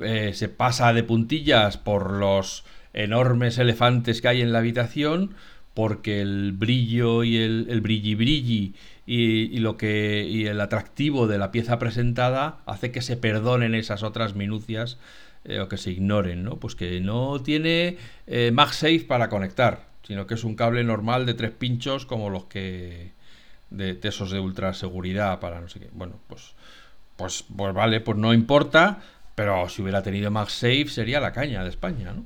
[0.00, 5.34] Eh, se pasa de puntillas por los enormes elefantes que hay en la habitación.
[5.74, 8.74] Porque el brillo y el, el brilli brilli
[9.06, 10.26] y, lo que.
[10.28, 14.98] y el atractivo de la pieza presentada hace que se perdonen esas otras minucias.
[15.44, 16.60] Eh, o que se ignoren, ¿no?
[16.60, 17.96] Pues que no tiene
[18.28, 22.44] eh, MagSafe para conectar, sino que es un cable normal de tres pinchos como los
[22.44, 23.10] que
[23.72, 25.88] de, esos de ultra seguridad para no sé qué.
[25.92, 26.54] Bueno, pues,
[27.16, 29.02] pues, pues vale, pues no importa,
[29.34, 32.24] pero si hubiera tenido MagSafe sería la caña de España, ¿no?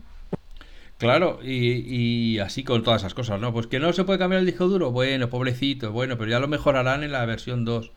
[0.98, 3.52] Claro, y, así con todas esas cosas, ¿no?
[3.52, 6.48] Pues que no se puede cambiar el disco duro, bueno, pobrecito, bueno, pero ya lo
[6.48, 7.90] mejorarán en la versión 2.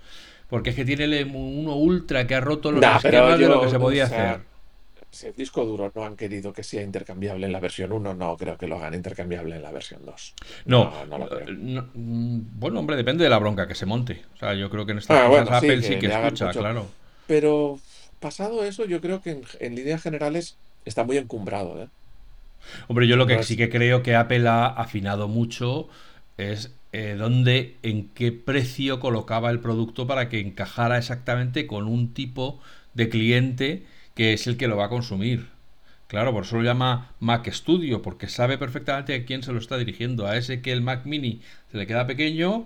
[0.49, 3.69] Porque es que tiene el uno ultra que ha roto los esquemas de lo que
[3.69, 4.41] se podía hacer
[5.11, 8.37] si el disco duro no han querido que sea intercambiable en la versión 1, no
[8.37, 10.33] creo que lo hagan intercambiable en la versión 2.
[10.65, 14.21] No, eh, mm, bueno, hombre, depende de la bronca que se monte.
[14.35, 16.87] O sea, yo creo que en esta ah, Apple sí que, escucha, claro.
[17.27, 17.79] Pero
[18.19, 21.81] pasado eso, yo creo que en, líneas generales está muy encumbrado.
[21.81, 21.87] ¿eh?
[22.87, 25.89] Hombre, yo lo que sí que creo que Apple ha afinado mucho
[26.37, 32.13] es eh, dónde, en qué precio colocaba el producto para que encajara exactamente con un
[32.13, 32.59] tipo
[32.93, 33.83] de cliente
[34.15, 35.47] que es el que lo va a consumir.
[36.07, 39.77] Claro, por eso lo llama Mac Studio, porque sabe perfectamente a quién se lo está
[39.77, 40.25] dirigiendo.
[40.25, 41.41] A ese que el Mac Mini
[41.71, 42.65] se le queda pequeño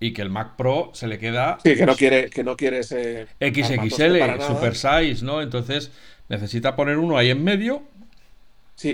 [0.00, 1.58] y que el Mac Pro se le queda.
[1.62, 3.28] Sí, que no quiere, que no quiere ese.
[3.40, 5.40] XXL, Super Size, ¿no?
[5.40, 5.92] Entonces
[6.28, 7.84] necesita poner uno ahí en medio.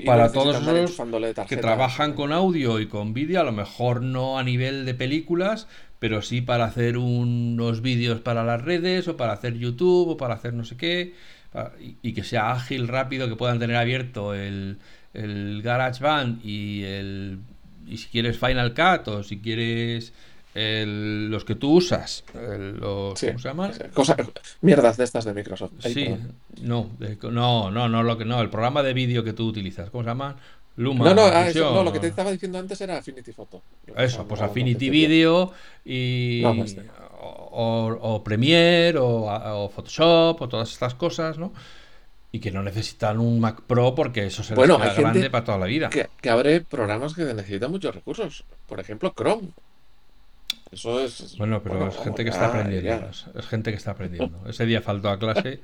[0.04, 4.42] Para todos los que trabajan con audio y con vídeo, a lo mejor no a
[4.42, 5.68] nivel de películas,
[5.98, 10.34] pero sí para hacer unos vídeos para las redes o para hacer YouTube o para
[10.34, 11.14] hacer no sé qué
[11.54, 11.70] ah,
[12.02, 14.78] y, que sea ágil, rápido, que puedan tener abierto el,
[15.14, 17.38] el GarageBand y el
[17.86, 20.12] y si quieres Final Cut o si quieres
[20.56, 23.72] los que tú usas, los, ¿cómo se llaman?
[24.62, 25.72] mierdas de estas de Microsoft.
[25.80, 26.16] sí,
[26.62, 26.90] no,
[27.30, 30.08] no, no, no, lo que no, el programa de vídeo que tú utilizas, ¿cómo se
[30.08, 30.36] llama?
[30.76, 31.06] Luma.
[31.06, 33.62] No, no, ah, no, lo que te estaba diciendo antes era Affinity Photo.
[33.96, 35.52] Eso, pues Affinity Video
[35.84, 36.84] y este
[37.18, 41.52] o, Premiere o, Photoshop o todas estas cosas, ¿no?
[42.32, 45.66] Y que no necesitan un Mac Pro porque eso será bueno, grande para toda la
[45.66, 45.88] vida.
[45.88, 48.44] Que, que abre programas que necesitan muchos recursos.
[48.66, 49.48] Por ejemplo, Chrome.
[50.70, 51.36] Eso es.
[51.38, 53.08] Bueno, pero es gente que está aprendiendo.
[53.34, 54.42] Es, gente que está aprendiendo.
[54.48, 55.60] Ese día faltó a clase.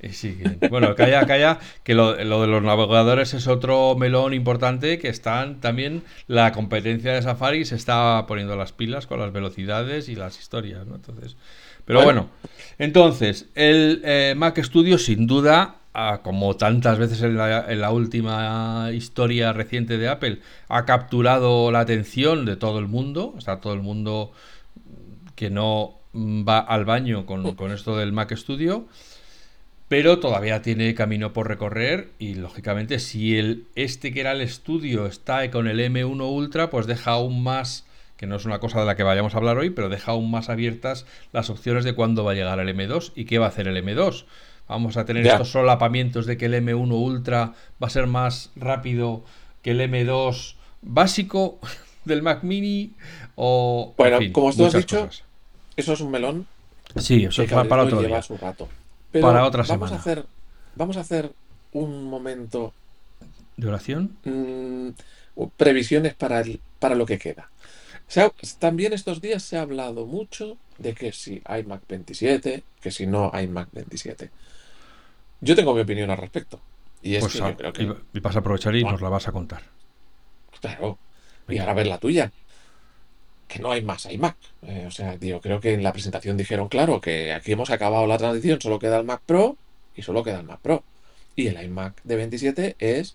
[0.00, 5.08] Y sí, bueno, calla, calla, que lo, de los navegadores es otro melón importante que
[5.08, 10.14] están también, la competencia de Safari se está poniendo las pilas con las velocidades y
[10.14, 10.96] las historias, ¿no?
[10.96, 11.36] Entonces,
[11.86, 12.28] pero bueno,
[12.78, 15.76] entonces, el eh, Mac Studio sin duda
[16.22, 22.56] como tantas veces en la, última historia reciente de Apple, ha capturado la atención de
[22.56, 23.34] todo el mundo.
[23.38, 24.32] Está todo el mundo
[25.34, 28.86] que no va al baño con, con esto del Mac Studio.
[29.88, 35.06] Pero todavía tiene camino por recorrer y lógicamente si el este que era el estudio
[35.06, 38.86] está con el M1 Ultra, pues deja aún más, que no es una cosa de
[38.86, 42.24] la que vayamos a hablar hoy, pero deja aún más abiertas las opciones de cuándo
[42.24, 44.24] va a llegar el M2 y qué va a hacer el M2
[44.68, 47.52] Vamos a tener estos solapamientos de que el M1 Ultra
[47.82, 49.22] va a ser más rápido
[49.62, 51.58] que el M2 básico
[52.04, 52.92] del Mac Mini
[53.36, 55.08] o bueno, como tú has dicho,
[55.76, 56.46] eso es un melón.
[56.96, 58.20] Sí, eso es para otro día.
[59.20, 60.24] para otra vamos A hacer,
[60.74, 61.32] vamos a hacer
[61.72, 62.72] un momento
[63.56, 64.16] de oración.
[64.24, 64.90] Mm,
[65.56, 67.50] previsiones para el, para lo que queda.
[68.58, 73.06] también estos días se ha hablado mucho de que si hay Mac 27, que si
[73.06, 74.30] no hay Mac 27.
[75.40, 76.60] Yo tengo mi opinión al respecto.
[77.02, 77.94] Y es pues que creo que.
[78.12, 79.62] Y vas a aprovechar y nos la vas a contar.
[80.60, 80.98] Claro.
[81.48, 82.32] Y ahora ver la tuya.
[83.46, 84.36] Que no hay más iMac.
[84.62, 88.06] Eh, o sea, tío, creo que en la presentación dijeron, claro, que aquí hemos acabado
[88.06, 89.56] la transición, solo queda el Mac Pro
[89.94, 90.82] y solo queda el Mac Pro.
[91.36, 93.14] Y el iMac de 27 es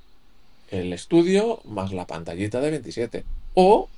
[0.69, 3.25] el estudio más la pantallita de 27.
[3.55, 3.89] O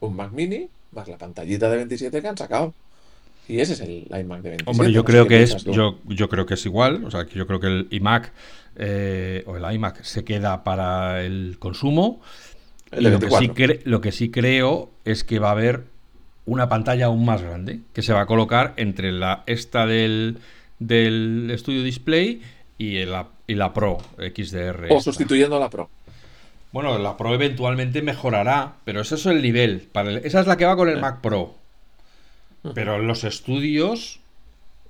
[0.00, 2.72] un Mac Mini más la pantallita de 27 que han sacado.
[3.48, 4.64] Y ese es el iMac de 27.
[4.66, 7.04] Hombre, yo creo que es, yo, yo creo que es igual.
[7.04, 8.32] O sea, que yo creo que el iMac
[8.76, 12.20] eh, o el iMac se queda para el consumo.
[12.92, 13.50] lo, que sí
[13.84, 15.84] lo que sí creo es que va a haber
[16.46, 20.38] una pantalla aún más grande que se va a colocar entre la esta del,
[20.78, 22.40] del Studio Display
[22.78, 24.86] y la, y la Pro XDR.
[24.90, 25.90] O sustituyendo a la Pro.
[26.72, 29.88] Bueno, la Pro eventualmente mejorará, pero ese es el nivel.
[29.92, 31.57] Para esa es la que va con el Mac Pro.
[32.74, 34.20] Pero los estudios,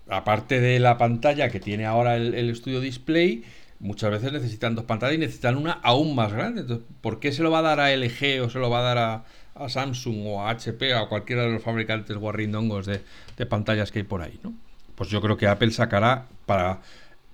[0.09, 3.45] aparte de la pantalla que tiene ahora el, estudio display,
[3.79, 6.63] muchas veces necesitan dos pantallas y necesitan una aún más grande.
[6.63, 8.95] Entonces, ¿por qué se lo va a dar a LG o se lo va a
[8.95, 9.25] dar a,
[9.69, 13.01] Samsung o a HP o a cualquiera de los fabricantes guarrindongos de,
[13.37, 14.39] de, pantallas que hay por ahí?
[14.45, 14.55] ¿no?
[14.95, 16.81] Pues yo creo que Apple sacará para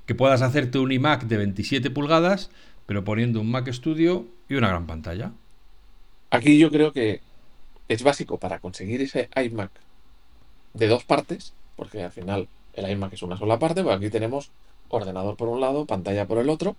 [0.06, 2.50] que puedas hacerte un iMac de 27 pulgadas,
[2.86, 5.32] pero poniendo un Mac Studio y una gran pantalla.
[6.30, 7.20] Aquí yo creo que
[7.88, 9.70] es básico para conseguir ese iMac
[10.74, 14.50] de dos partes, porque al final el iMac es una sola parte, pues aquí tenemos
[14.88, 16.76] ordenador por un lado, pantalla por el otro.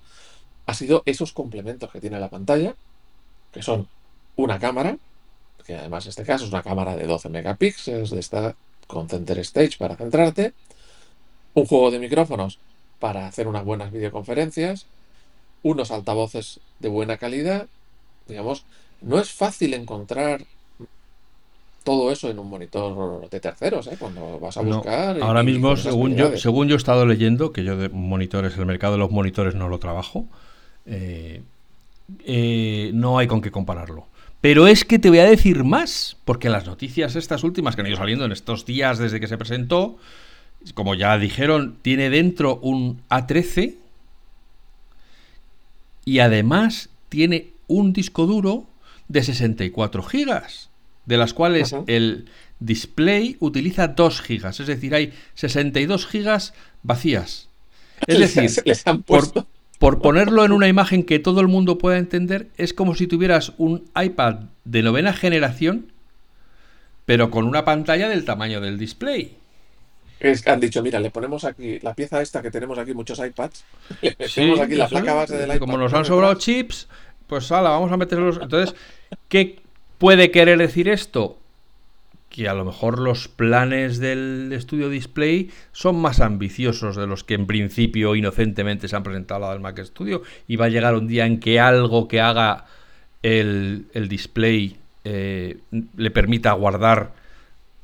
[0.67, 2.75] Ha sido esos complementos que tiene la pantalla,
[3.51, 3.87] que son
[4.35, 4.97] una cámara,
[5.65, 8.55] que además en este caso es una cámara de 12 megapíxeles, de esta
[8.87, 10.53] con Center Stage para centrarte,
[11.53, 12.59] un juego de micrófonos
[12.99, 14.85] para hacer unas buenas videoconferencias,
[15.63, 17.67] unos altavoces de buena calidad,
[18.27, 18.65] digamos,
[19.01, 20.45] no es fácil encontrar
[21.85, 23.95] todo eso en un monitor de terceros, ¿eh?
[23.97, 25.21] cuando vas a buscar.
[25.21, 28.93] ahora mismo, según yo, según yo he estado leyendo, que yo de monitores, el mercado
[28.93, 30.25] de los monitores no lo trabajo,
[30.87, 31.43] eh,
[32.25, 34.07] eh, no hay con qué compararlo.
[34.41, 37.87] Pero es que te voy a decir más, porque las noticias estas últimas que han
[37.87, 39.97] ido saliendo en estos días desde que se presentó,
[40.73, 43.75] como ya dijeron, tiene dentro un A13
[46.03, 48.65] y además tiene un disco duro
[49.07, 50.71] de 64 gigas
[51.05, 52.25] de las cuales el
[52.59, 57.49] display utiliza 2 gigas, es decir, hay 62 gigas vacías.
[58.07, 58.63] Es decir,
[59.79, 63.53] por, ponerlo en una imagen que todo el mundo pueda entender, es como si tuvieras
[63.57, 65.91] un iPad de novena generación,
[67.05, 69.37] pero con una pantalla del tamaño del display.
[70.19, 73.63] Es han dicho, mira, le ponemos aquí la pieza esta que tenemos aquí muchos iPads,
[74.01, 75.59] le metemos aquí la placa base del iPad.
[75.59, 76.87] Como nos han sobrado chips,
[77.27, 78.39] pues ala, vamos a meterlos.
[78.41, 78.75] Entonces,
[79.27, 79.59] ¿qué,
[80.05, 81.39] puede querer decir esto
[82.29, 87.33] que a lo mejor los planes del estudio Display son más ambiciosos de los que
[87.33, 91.25] en principio inocentemente se han presentado al Mac Studio y va a llegar un día
[91.25, 92.65] en que algo que haga
[93.23, 95.57] el, display eh,
[95.97, 97.13] le permita guardar,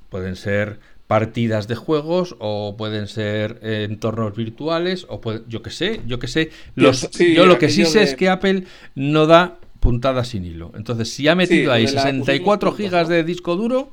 [0.09, 6.19] pueden ser partidas de juegos o pueden ser entornos virtuales o yo que sé, yo
[6.19, 6.51] que sé.
[6.75, 10.71] Los, yo lo que sí sé es que Apple no da puntadas sin hilo.
[10.75, 13.91] Entonces, si ha metido ahí 64 gigas de disco duro,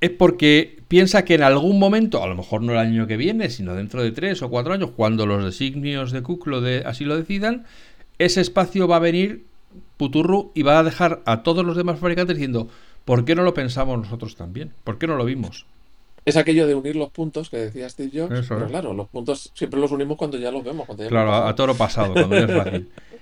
[0.00, 3.50] es porque piensa que en algún momento, a lo mejor no el año que viene,
[3.50, 7.04] sino dentro de tres o cuatro años, cuando los designios de Cook lo de, así
[7.04, 7.66] lo decidan,
[8.18, 9.44] ese espacio va a venir
[9.96, 12.68] puturru y va a dejar a todos los demás fabricantes diciendo,
[13.04, 14.72] ¿por qué no lo pensamos nosotros también?
[14.84, 15.66] ¿Por qué no lo vimos?
[16.24, 19.80] Es aquello de unir los puntos que decía Steve Jobs, pero claro, los puntos siempre
[19.80, 20.86] los unimos cuando ya los vemos.
[21.08, 22.88] claro, a, toro pasado, cuando es fácil.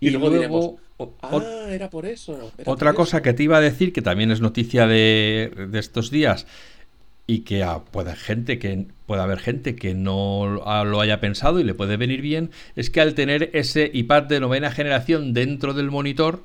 [0.00, 0.78] y, luego,
[1.22, 2.52] ah, era por eso.
[2.64, 6.46] otra cosa que te iba a decir, que también es noticia de, estos días,
[7.26, 11.74] y que puede, gente que puede haber gente que no lo haya pensado y le
[11.74, 16.42] puede venir bien, es que al tener ese iPad de novena generación dentro del monitor,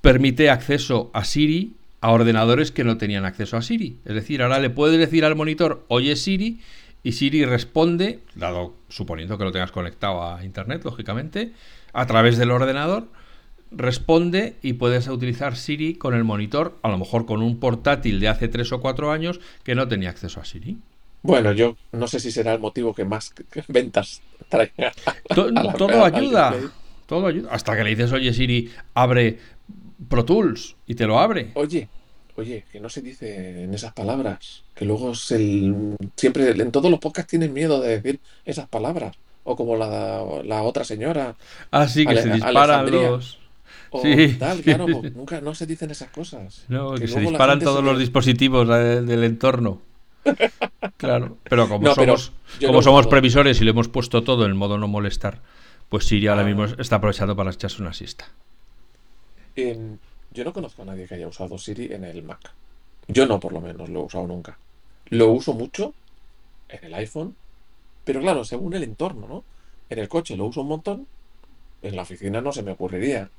[0.00, 3.98] permite acceso a Siri a ordenadores que no tenían acceso a Siri.
[4.04, 6.60] Es decir, ahora le puedes decir al monitor, oye Siri,
[7.02, 11.52] y Siri responde, dado suponiendo que lo tengas conectado a Internet, lógicamente,
[11.92, 13.08] a través del ordenador,
[13.70, 18.28] responde y puedes utilizar Siri con el monitor, a lo mejor con un portátil de
[18.28, 20.78] hace 3 o 4 años que no tenía acceso a Siri.
[21.22, 23.32] Bueno, yo no sé si será el motivo que más
[23.68, 24.92] ventas traiga.
[25.34, 26.54] todo ayuda.
[27.06, 27.50] Todo ayuda.
[27.52, 29.38] Hasta que le dices, oye Siri, abre
[30.08, 31.50] Pro Tools y te lo abre.
[31.54, 31.88] Oye,
[32.36, 34.62] Oye, que no se dice en esas palabras.
[34.74, 35.14] Que luego.
[35.14, 39.16] Siempre en todos los podcasts tienen miedo de decir esas palabras.
[39.44, 41.34] O como la, otra señora.
[41.70, 43.38] Ah, sí, que se disparan los.
[44.02, 44.36] sí.
[44.38, 46.64] tal, claro, nunca no se dicen esas cosas.
[46.68, 49.82] No, que, se disparan todos los dispositivos del entorno.
[50.96, 52.32] claro, pero como somos,
[52.64, 55.40] como somos previsores y le hemos puesto todo en modo no molestar,
[55.88, 56.44] pues Siri ahora ah.
[56.44, 58.28] mismo está aprovechando para echarse una siesta.
[59.56, 59.98] En,
[60.32, 62.52] yo no conozco a nadie que haya usado Siri en el Mac.
[63.08, 64.58] Yo no, por lo menos, lo he usado nunca.
[65.06, 65.94] Lo uso mucho
[66.68, 67.36] en el iPhone,
[68.04, 69.44] pero claro, según el entorno, ¿no?
[69.90, 71.06] En el coche lo uso un montón,
[71.82, 73.30] en la oficina no se me ocurriría.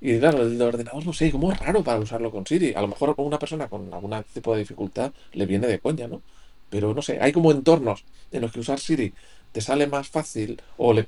[0.00, 2.72] Y claro, el ordenador no sé, como es raro para usarlo con Siri.
[2.74, 6.22] A lo mejor una persona con algún tipo de dificultad le viene de coña, ¿no?
[6.70, 9.12] Pero no sé, hay como entornos en los que usar Siri
[9.52, 11.04] te sale más fácil o le,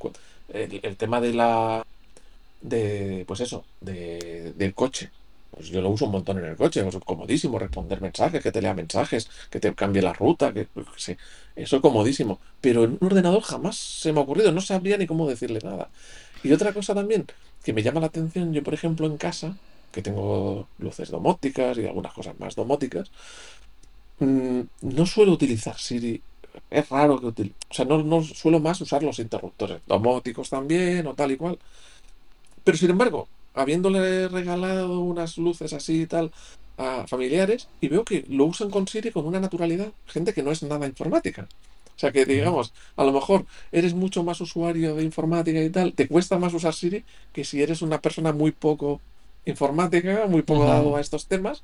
[0.52, 1.84] el, el tema de la
[2.60, 5.10] de pues eso, de, del coche.
[5.54, 8.62] Pues yo lo uso un montón en el coche, es comodísimo responder mensajes, que te
[8.62, 11.18] lea mensajes, que te cambie la ruta, que, sé,
[11.54, 12.40] eso es comodísimo.
[12.62, 15.90] Pero en un ordenador jamás se me ha ocurrido, no sabría ni cómo decirle nada.
[16.42, 17.26] Y otra cosa también
[17.62, 19.56] que me llama la atención, yo por ejemplo en casa,
[19.92, 23.10] que tengo luces domóticas y algunas cosas más domóticas,
[24.20, 26.22] mm, no suelo utilizar Siri.
[26.70, 31.06] Es raro que utilice, o sea, no, no suelo más usar los interruptores domóticos también
[31.06, 31.58] o tal y cual.
[32.64, 36.32] Pero sin embargo, habiéndole regalado unas luces así y tal
[36.78, 40.50] a familiares, y veo que lo usan con Siri con una naturalidad, gente que no
[40.50, 41.46] es nada informática.
[41.94, 45.92] O sea que digamos, a lo mejor eres mucho más usuario de informática y tal,
[45.92, 49.00] te cuesta más usar Siri que si eres una persona muy poco
[49.44, 51.62] informática, muy poco dado a estos temas.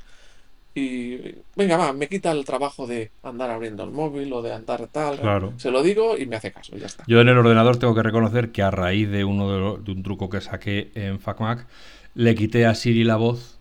[0.78, 4.86] Y venga, va, me quita el trabajo de andar abriendo el móvil o de andar
[4.86, 5.18] tal.
[5.18, 5.52] Claro.
[5.56, 7.02] Se lo digo y me hace caso, ya está.
[7.08, 10.30] Yo en el ordenador tengo que reconocer que a raíz de uno de, un truco
[10.30, 11.66] que saqué en FacMac,
[12.14, 13.58] le quité a Siri la voz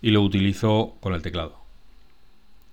[0.00, 1.58] y lo utilizo con el teclado.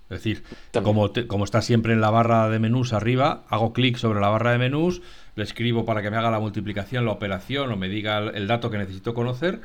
[0.10, 0.44] Es decir,
[0.84, 4.52] como, como está siempre en la barra de menús arriba, hago clic sobre la barra
[4.52, 5.02] de menús,
[5.36, 8.70] le escribo para que me haga la multiplicación, la operación o me diga el, dato
[8.70, 9.62] que necesito conocer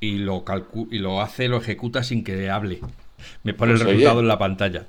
[0.00, 0.44] y lo,
[0.90, 2.80] y lo hace, lo ejecuta sin que hable.
[3.42, 4.86] Me pone el pues resultado en la pantalla.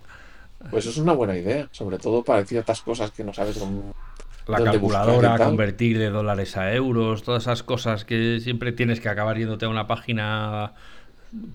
[0.69, 3.93] Pues es una buena idea, sobre todo para ciertas cosas que no sabes cómo.
[4.47, 9.37] La calculadora, convertir de dólares a euros, todas esas cosas que siempre tienes que acabar
[9.37, 10.73] yéndote a una página.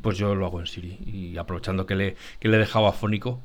[0.02, 0.98] Pues yo lo hago en Siri.
[1.06, 3.40] Y aprovechando que le, que le he dejado afónico,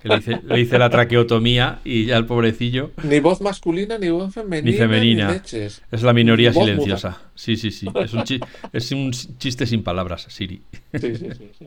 [0.00, 2.92] que le, hice, la traqueotomía y ya el pobrecillo.
[3.02, 4.70] Ni voz masculina, ni voz femenina.
[4.70, 5.42] Ni femenina.
[5.52, 7.20] es la minoría silenciosa.
[7.34, 7.86] Sí, sí, sí.
[7.94, 8.24] Es un,
[8.72, 10.62] es un, chiste sin palabras, Siri.
[10.94, 11.66] Sí, sí, sí.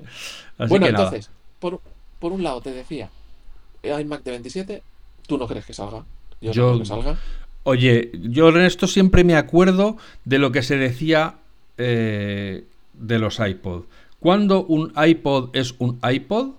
[0.68, 1.30] bueno, entonces,
[1.60, 1.82] por,
[2.20, 3.10] por, un lado te decía,
[3.84, 4.84] iMac de 27,
[5.28, 6.06] ¿tú no crees que salga?
[6.42, 7.20] Yo, no creo que salga.
[7.64, 11.36] Oye, yo en esto siempre me acuerdo de lo que se decía
[11.78, 13.86] eh, de los iPod.
[14.20, 16.52] Cuando un iPod es un iPod,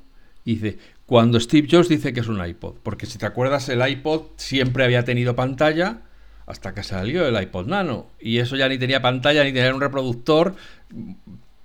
[0.45, 2.75] dice, cuando Steve Jobs dice que es un iPod.
[2.83, 6.03] Porque si te acuerdas, el iPod siempre había tenido pantalla
[6.47, 8.09] hasta que salió el iPod Nano.
[8.21, 10.57] Y eso ya ni tenía pantalla ni tenía un reproductor.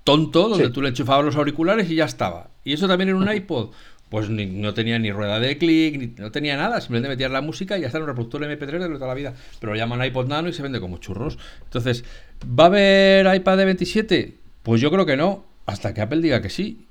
[0.03, 2.51] tonto donde tú le enchufabas los auriculares y ya estaba.
[2.63, 3.71] Y eso también en un iPod.
[4.09, 7.77] Pues no tenía ni rueda de clic, ni, no tenía nada, simplemente metías la música
[7.77, 9.33] y ya está en un reproductor MP3 de toda la vida.
[9.59, 11.39] Pero lo llaman iPod Nano y se vende como churros.
[11.63, 12.03] Entonces,
[12.45, 14.37] ¿va a haber iPad de 27?
[14.63, 16.87] Pues yo creo que no, hasta que Apple diga que sí.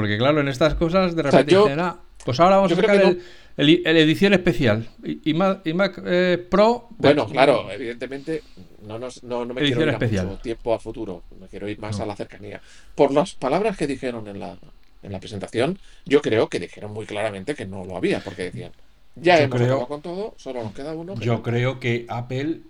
[0.00, 3.16] Porque claro, en estas cosas de repente dicen, ah, pues ahora vamos a sacar
[3.58, 4.88] el, edición especial.
[5.04, 5.60] Y, Mac,
[6.06, 6.88] eh, Pro.
[6.96, 8.42] Bueno, claro, evidentemente
[8.86, 10.26] no, no, me quiero ir especial.
[10.26, 12.62] mucho tiempo a futuro, me quiero ir más a la cercanía.
[12.94, 14.56] Por las palabras que dijeron en la,
[15.02, 18.72] en la presentación, yo creo que dijeron muy claramente que no lo había, porque decían,
[19.16, 21.14] ya hemos creo, con todo, solo nos queda uno.
[21.16, 22.60] Yo creo que Apple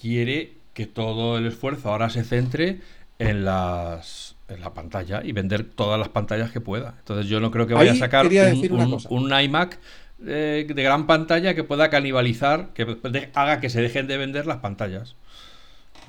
[0.00, 2.78] quiere que todo el esfuerzo ahora se centre
[3.18, 6.94] en las la pantalla y vender todas las pantallas que pueda.
[6.98, 9.78] Entonces yo no creo que vaya a sacar un, iMac
[10.26, 12.98] eh, de gran pantalla que pueda canibalizar, que
[13.34, 15.14] haga que se dejen de vender las pantallas.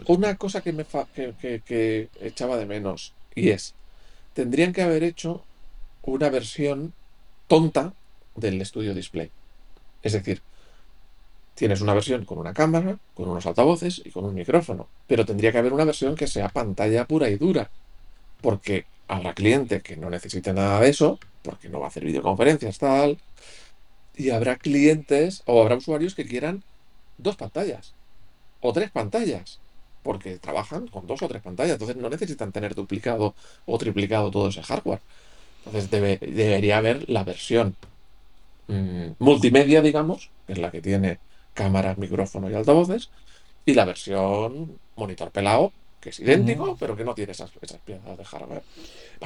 [0.07, 0.85] Una cosa que me
[1.35, 3.75] que echaba de menos y es,
[4.33, 5.43] tendrían que haber hecho
[6.03, 6.93] una versión
[7.47, 7.93] tonta
[8.35, 9.29] del estudio display.
[10.01, 10.41] Es decir,
[11.55, 15.51] tienes una versión con una cámara, con unos altavoces y con un micrófono, pero tendría
[15.51, 17.69] que haber una versión que sea pantalla pura y dura,
[18.41, 22.79] porque habrá cliente que no necesite nada de eso, porque no va a hacer videoconferencias
[22.79, 23.17] tal,
[24.15, 26.63] y habrá clientes o habrá usuarios que quieran
[27.17, 27.93] dos pantallas
[28.61, 29.59] o tres pantallas
[30.03, 33.35] porque trabajan con dos o tres pantallas, entonces no necesitan tener duplicado
[33.65, 35.01] o triplicado todo ese hardware.
[35.65, 37.75] Entonces debería haber la versión
[38.67, 41.19] mm, multimedia, digamos, que es la que tiene
[41.53, 43.11] cámaras, micrófono y altavoces,
[43.65, 45.71] y la versión monitor pelado,
[46.01, 48.63] que es idéntico, pero que no tiene esas, piezas de hardware.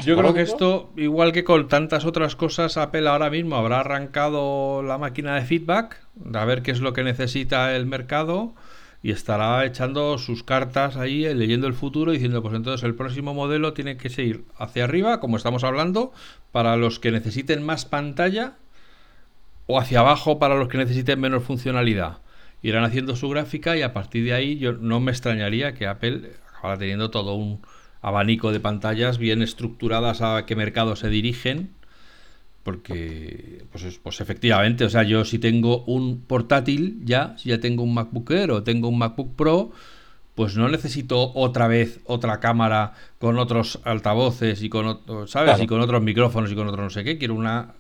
[0.03, 4.83] Yo creo que esto, igual que con tantas otras cosas, Apple ahora mismo habrá arrancado
[4.83, 8.53] la máquina de feedback, a ver qué es lo que necesita el mercado
[9.01, 13.33] y estará echando sus cartas ahí, eh, leyendo el futuro, diciendo, pues entonces el próximo
[13.33, 16.11] modelo tiene que seguir hacia arriba, como estamos hablando,
[16.51, 18.53] para los que necesiten más pantalla,
[19.67, 22.17] o hacia abajo para los que necesiten menos funcionalidad.
[22.61, 26.31] Irán haciendo su gráfica y a partir de ahí yo no me extrañaría que Apple
[26.57, 27.61] acabara teniendo todo un
[28.01, 31.75] abanico de pantallas bien estructuradas a qué mercado se dirigen
[32.65, 37.83] porque, pues, pues efectivamente, o sea, yo si tengo un portátil ya, si ya tengo
[37.83, 39.71] un MacBook Air o tengo un MacBook Pro,
[40.33, 45.61] pues no necesito otra vez otra cámara con otros altavoces y con, ¿sabes?
[45.61, 47.19] Y con otros micrófonos y con otro no sé qué.
[47.19, 47.75] Quiero una,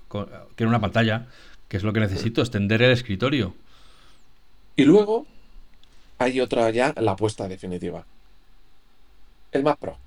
[0.55, 1.29] quiero una pantalla,
[1.67, 3.55] que es lo que necesito, extender el escritorio.
[4.75, 5.25] Y luego
[6.19, 8.05] hay otra ya, la apuesta definitiva.
[9.55, 9.97] El Mac Pro,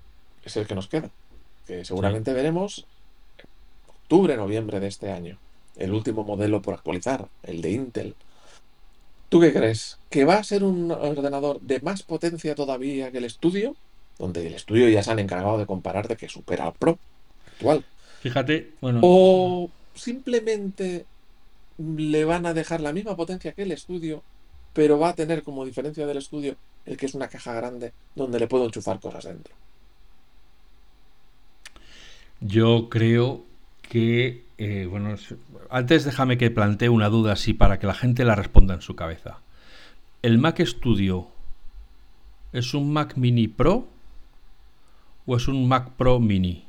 [0.44, 1.10] es el que nos queda.
[1.66, 2.86] Que seguramente veremos
[3.86, 5.38] octubre, noviembre de este año.
[5.76, 8.14] El último modelo por actualizar, el de Intel.
[9.28, 9.98] ¿Tú qué crees?
[10.10, 13.74] ¿Que va a ser un ordenador de más potencia todavía que el estudio?
[14.18, 16.98] Donde el estudio ya se han encargado de comparar de que supera al Pro
[17.52, 17.84] actual.
[18.20, 19.00] Fíjate, bueno.
[19.02, 21.06] O simplemente
[21.78, 24.22] le van a dejar la misma potencia que el estudio,
[24.72, 26.56] pero va a tener como diferencia del estudio
[26.88, 29.54] el que es una caja grande donde le puedo enchufar cosas dentro.
[32.40, 33.44] Yo creo
[33.82, 35.14] que, eh, bueno,
[35.68, 38.96] antes déjame que plantee una duda así para que la gente la responda en su
[38.96, 39.40] cabeza.
[40.22, 41.28] ¿El Mac Studio
[42.52, 43.86] es un Mac Mini Pro
[45.26, 46.64] o es un Mac Pro Mini?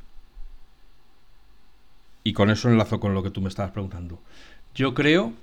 [2.25, 4.19] Y con eso enlazo con lo que tú me estabas preguntando.
[4.75, 5.33] Yo creo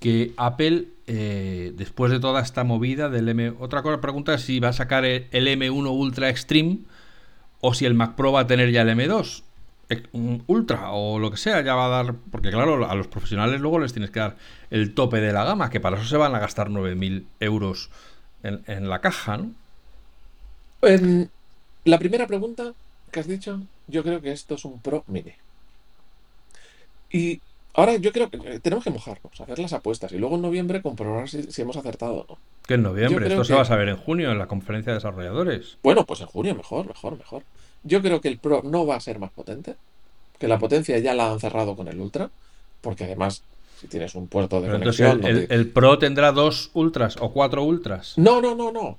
[0.00, 3.54] que Apple, eh, después de toda esta movida del M...
[3.58, 6.78] Otra cosa, pregunta es si va a sacar el M1 Ultra Extreme
[7.60, 9.42] o si el Mac Pro va a tener ya el M2
[10.46, 13.78] ultra o lo que sea, ya va a dar, porque claro, a los profesionales luego
[13.78, 14.36] les tienes que dar
[14.70, 17.90] el tope de la gama, que para eso se van a gastar 9.000 euros
[18.42, 19.52] en, la caja, ¿no?
[21.84, 22.74] la primera pregunta
[23.10, 25.32] que has dicho, yo creo que esto es un Pro Mini.
[27.10, 27.40] Y
[27.78, 30.82] ahora yo creo que eh, tenemos que mojarnos, hacer las apuestas y luego en noviembre
[30.82, 32.38] comprobar si, hemos acertado o no.
[32.66, 35.78] Que en noviembre, esto se va a saber en junio en la conferencia de desarrolladores.
[35.82, 37.42] Bueno, pues en junio mejor, mejor, mejor.
[37.84, 39.76] Yo creo que el Pro no va a ser más potente,
[40.38, 42.30] que la potencia ya la han cerrado con el Ultra,
[42.80, 43.42] porque además
[43.80, 45.24] si tienes un puerto de conexión...
[45.24, 48.14] el, Pro tendrá dos Ultras o cuatro Ultras?
[48.16, 48.98] No, no, no, no.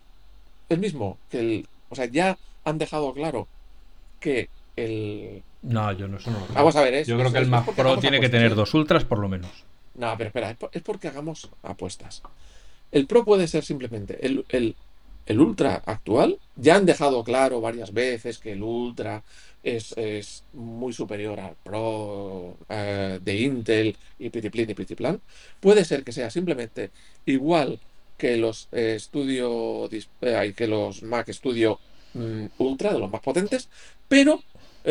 [0.69, 1.67] El mismo, que el...
[1.89, 3.47] O sea, ya han dejado claro
[4.19, 4.47] que
[4.85, 5.43] el...
[5.61, 6.55] No, yo no, eso no lo creo.
[6.55, 9.19] Vamos a ver, Yo creo que el Mac Pro tiene que tener dos Ultras por
[9.19, 9.51] lo menos.
[9.95, 12.21] No, pero espera, es, porque hagamos apuestas.
[12.91, 14.45] El Pro puede ser simplemente el,
[15.29, 19.23] el Ultra actual, ya han dejado claro varias veces que el Ultra
[19.63, 25.21] es, muy superior al Pro eh, de Intel y pitiplin y pitiplan.
[25.59, 26.89] Puede ser que sea simplemente
[27.27, 27.79] igual
[28.17, 29.87] que los eh, Studio
[30.21, 31.79] eh, que los Mac Studio
[32.15, 33.69] mm, Ultra, de los más potentes,
[34.07, 34.41] pero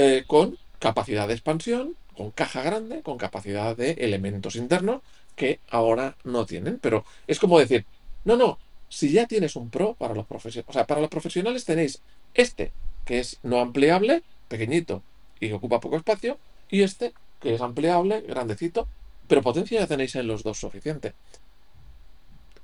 [0.00, 5.02] eh, con capacidad de expansión, con caja grande, con capacidad de elementos internos
[5.34, 6.78] que ahora no tienen.
[6.78, 7.84] Pero es como decir,
[8.24, 11.64] no, no, si ya tienes un Pro para los profesionales, o sea, para los profesionales
[11.64, 12.00] tenéis
[12.34, 12.70] este,
[13.04, 15.02] que es no ampliable, pequeñito
[15.40, 16.38] y ocupa poco espacio,
[16.70, 18.86] y este, que es ampliable, grandecito,
[19.26, 21.14] pero potencia ya tenéis en los dos suficiente.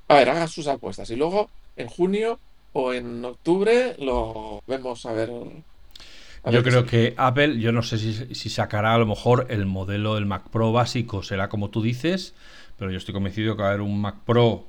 [0.07, 2.39] A ver, hagan sus apuestas y luego en junio
[2.75, 5.33] o en octubre lo vemos a ver.
[6.45, 9.67] A Yo creo que Apple, yo no sé si, si sacará a lo mejor el
[9.67, 12.35] modelo del Mac Pro básico, será como tú dices,
[12.79, 14.67] pero yo estoy convencido que va a haber un Mac Pro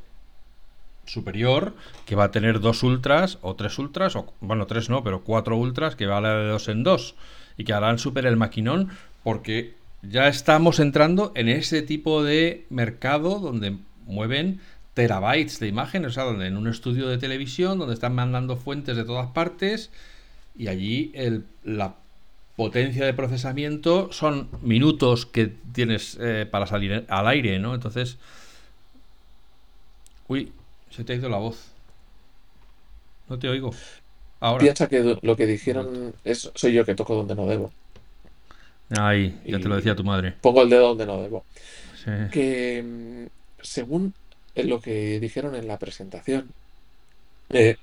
[1.06, 1.74] superior
[2.06, 5.58] que va a tener dos ultras o tres ultras, o bueno, tres no, pero cuatro
[5.58, 7.16] ultras que va a la de dos en dos
[7.58, 8.90] y que harán super el maquinón
[9.24, 14.60] porque ya estamos entrando en ese tipo de mercado donde mueven
[14.94, 18.96] terabytes de imágenes, o sea, donde en un estudio de televisión, donde están mandando fuentes
[18.96, 19.92] de todas partes
[20.58, 21.96] y allí el- la
[22.56, 27.76] potencia de procesamiento son minutos que tienes eh, para salir al aire, ¿no?
[27.76, 28.18] Entonces,
[30.28, 30.52] uy,
[30.90, 31.68] se te ha ido la voz.
[33.28, 33.72] No te oigo.
[34.40, 34.62] Ahora.
[34.62, 37.72] Piensa que lo que dijeron es soy yo que toco donde no debo.
[39.00, 40.36] Ahí, ya te lo decía tu madre.
[40.42, 41.44] pongo el dedo donde no debo.
[42.04, 42.12] Sí.
[42.32, 44.14] Que mm, según
[44.56, 46.50] lo que dijeron en la presentación,
[47.50, 47.78] eh,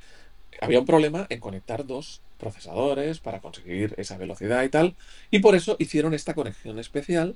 [0.60, 4.86] había un problema en conectar dos procesadores para conseguir esa velocidad y tal,
[5.30, 7.28] y por eso hicieron esta conexión especial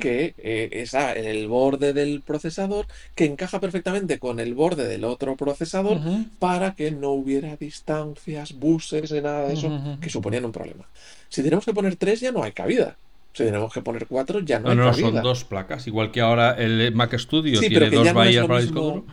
[0.00, 0.84] que eh,
[1.20, 5.98] en el borde del procesador, que encaja perfectamente con el borde del otro procesador
[6.38, 9.68] para que no hubiera distancias, buses, ni nada de eso,
[10.00, 10.84] que suponían un problema.
[11.30, 12.96] Si tenemos que poner tres ya no hay cabida.
[13.32, 15.22] Si tenemos que poner cuatro ya no No, hay no, son cabida.
[15.22, 15.86] dos placas.
[15.86, 18.60] Igual que ahora el Mac Studio Sí, tiene pero que dos no es bahías para
[18.60, 19.06] disco mismo, duro.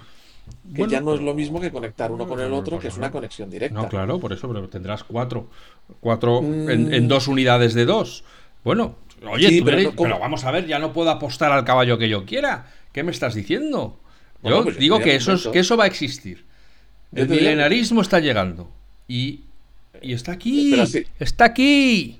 [0.50, 2.97] Que Bueno, ya no es lo mismo que conectar uno con el otro, que es
[2.97, 3.14] una no.
[3.14, 3.88] conexión No, directa.
[3.89, 5.47] claro, por eso, pero tendrás cuatro.
[6.00, 8.24] Cuatro en, Mm, en dos unidades de dos.
[8.64, 8.95] Bueno,
[9.30, 11.52] oye, sí, tú pero eres- no como- pero vamos a ver, ya no puedo apostar
[11.52, 12.68] al caballo que yo quiera.
[12.93, 14.00] ¿Qué me estás diciendo?
[14.41, 16.45] Bueno, Yo pues digo que eso, es, que eso va a existir.
[17.12, 18.70] Yo El milenarismo está llegando.
[19.08, 19.41] Y,
[20.02, 20.70] y está aquí.
[20.72, 21.06] Pero sí.
[21.20, 22.20] Está aquí.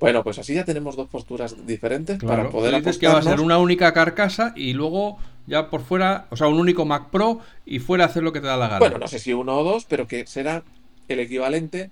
[0.00, 3.40] Bueno, pues así ya tenemos dos posturas diferentes para poder dices que va a ser
[3.40, 7.80] una única carcasa y luego ya por fuera, o sea, un único Mac Pro y
[7.80, 8.78] fuera hacer lo que te da la gana.
[8.78, 10.62] Bueno, no sé si uno o dos, pero que será
[11.08, 11.90] el equivalente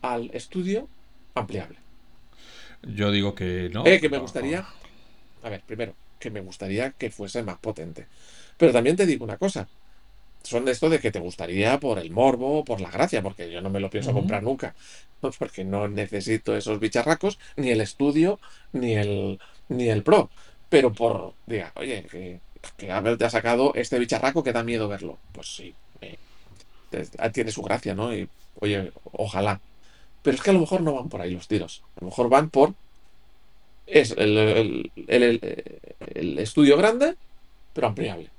[0.00, 0.88] al estudio
[1.34, 1.78] ampliable.
[2.82, 3.84] Yo digo que no.
[3.84, 4.64] Eh, que me gustaría.
[5.42, 8.06] A ver, primero, que me gustaría que fuese más potente.
[8.56, 9.68] Pero también te digo una cosa.
[10.42, 13.60] Son de esto de que te gustaría por el morbo, por la gracia, porque yo
[13.60, 14.74] no me lo pienso comprar nunca.
[15.38, 18.40] Porque no necesito esos bicharracos, ni el estudio,
[18.72, 19.38] ni el,
[19.68, 20.30] ni el pro.
[20.70, 22.40] Pero por, diga, oye, que,
[22.78, 25.18] que Apple te ha sacado este bicharraco que da miedo verlo.
[25.32, 26.16] Pues sí, eh,
[26.90, 28.14] te- tiene su gracia, ¿no?
[28.14, 28.28] Y,
[28.60, 29.60] oye, ojalá.
[30.22, 31.84] Pero es que a lo mejor no van por ahí los tiros.
[31.96, 32.74] A lo mejor van por
[33.86, 35.80] es el, el- el- el-
[36.14, 37.16] el estudio grande,
[37.72, 38.30] pero ampliable.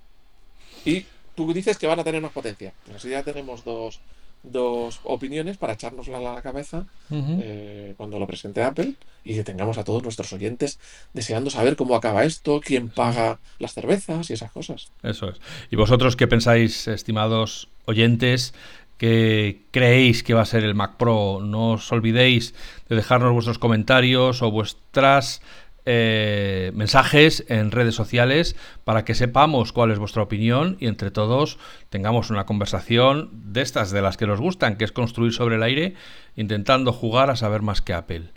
[0.86, 1.06] Y
[1.36, 2.74] tú dices que van a tener más potencia.
[2.86, 4.00] Pues así ya tenemos dos,
[4.44, 9.78] dos opiniones para echárnosla a la cabeza eh, cuando lo presente Apple y que tengamos
[9.78, 10.80] a todos nuestros oyentes
[11.14, 14.92] deseando saber cómo acaba esto, quién paga las cervezas y esas cosas.
[15.04, 15.40] Eso es.
[15.70, 18.54] ¿Y vosotros qué pensáis, estimados oyentes?
[18.98, 21.40] ¿Qué creéis que va a ser el Mac Pro?
[21.42, 22.54] No os olvidéis
[22.88, 25.42] de dejarnos vuestros comentarios o vuestras
[25.86, 31.58] eh, mensajes en redes sociales para que sepamos cuál es vuestra opinión y entre todos
[31.90, 35.64] tengamos una conversación de estas de las que nos gustan, que es construir sobre el
[35.64, 35.96] aire,
[36.36, 38.30] intentando jugar a saber más que Apple.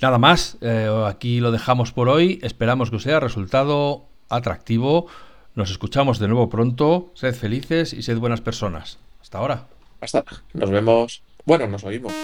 [0.00, 2.38] Nada más, eh, aquí lo dejamos por hoy.
[2.42, 5.06] Esperamos que os haya resultado atractivo.
[5.54, 7.10] Nos escuchamos de nuevo pronto.
[7.14, 8.98] Sed felices y sed buenas personas.
[9.20, 9.66] Hasta ahora.
[10.00, 11.22] Hasta, nos vemos.
[11.44, 12.14] Bueno, nos oímos.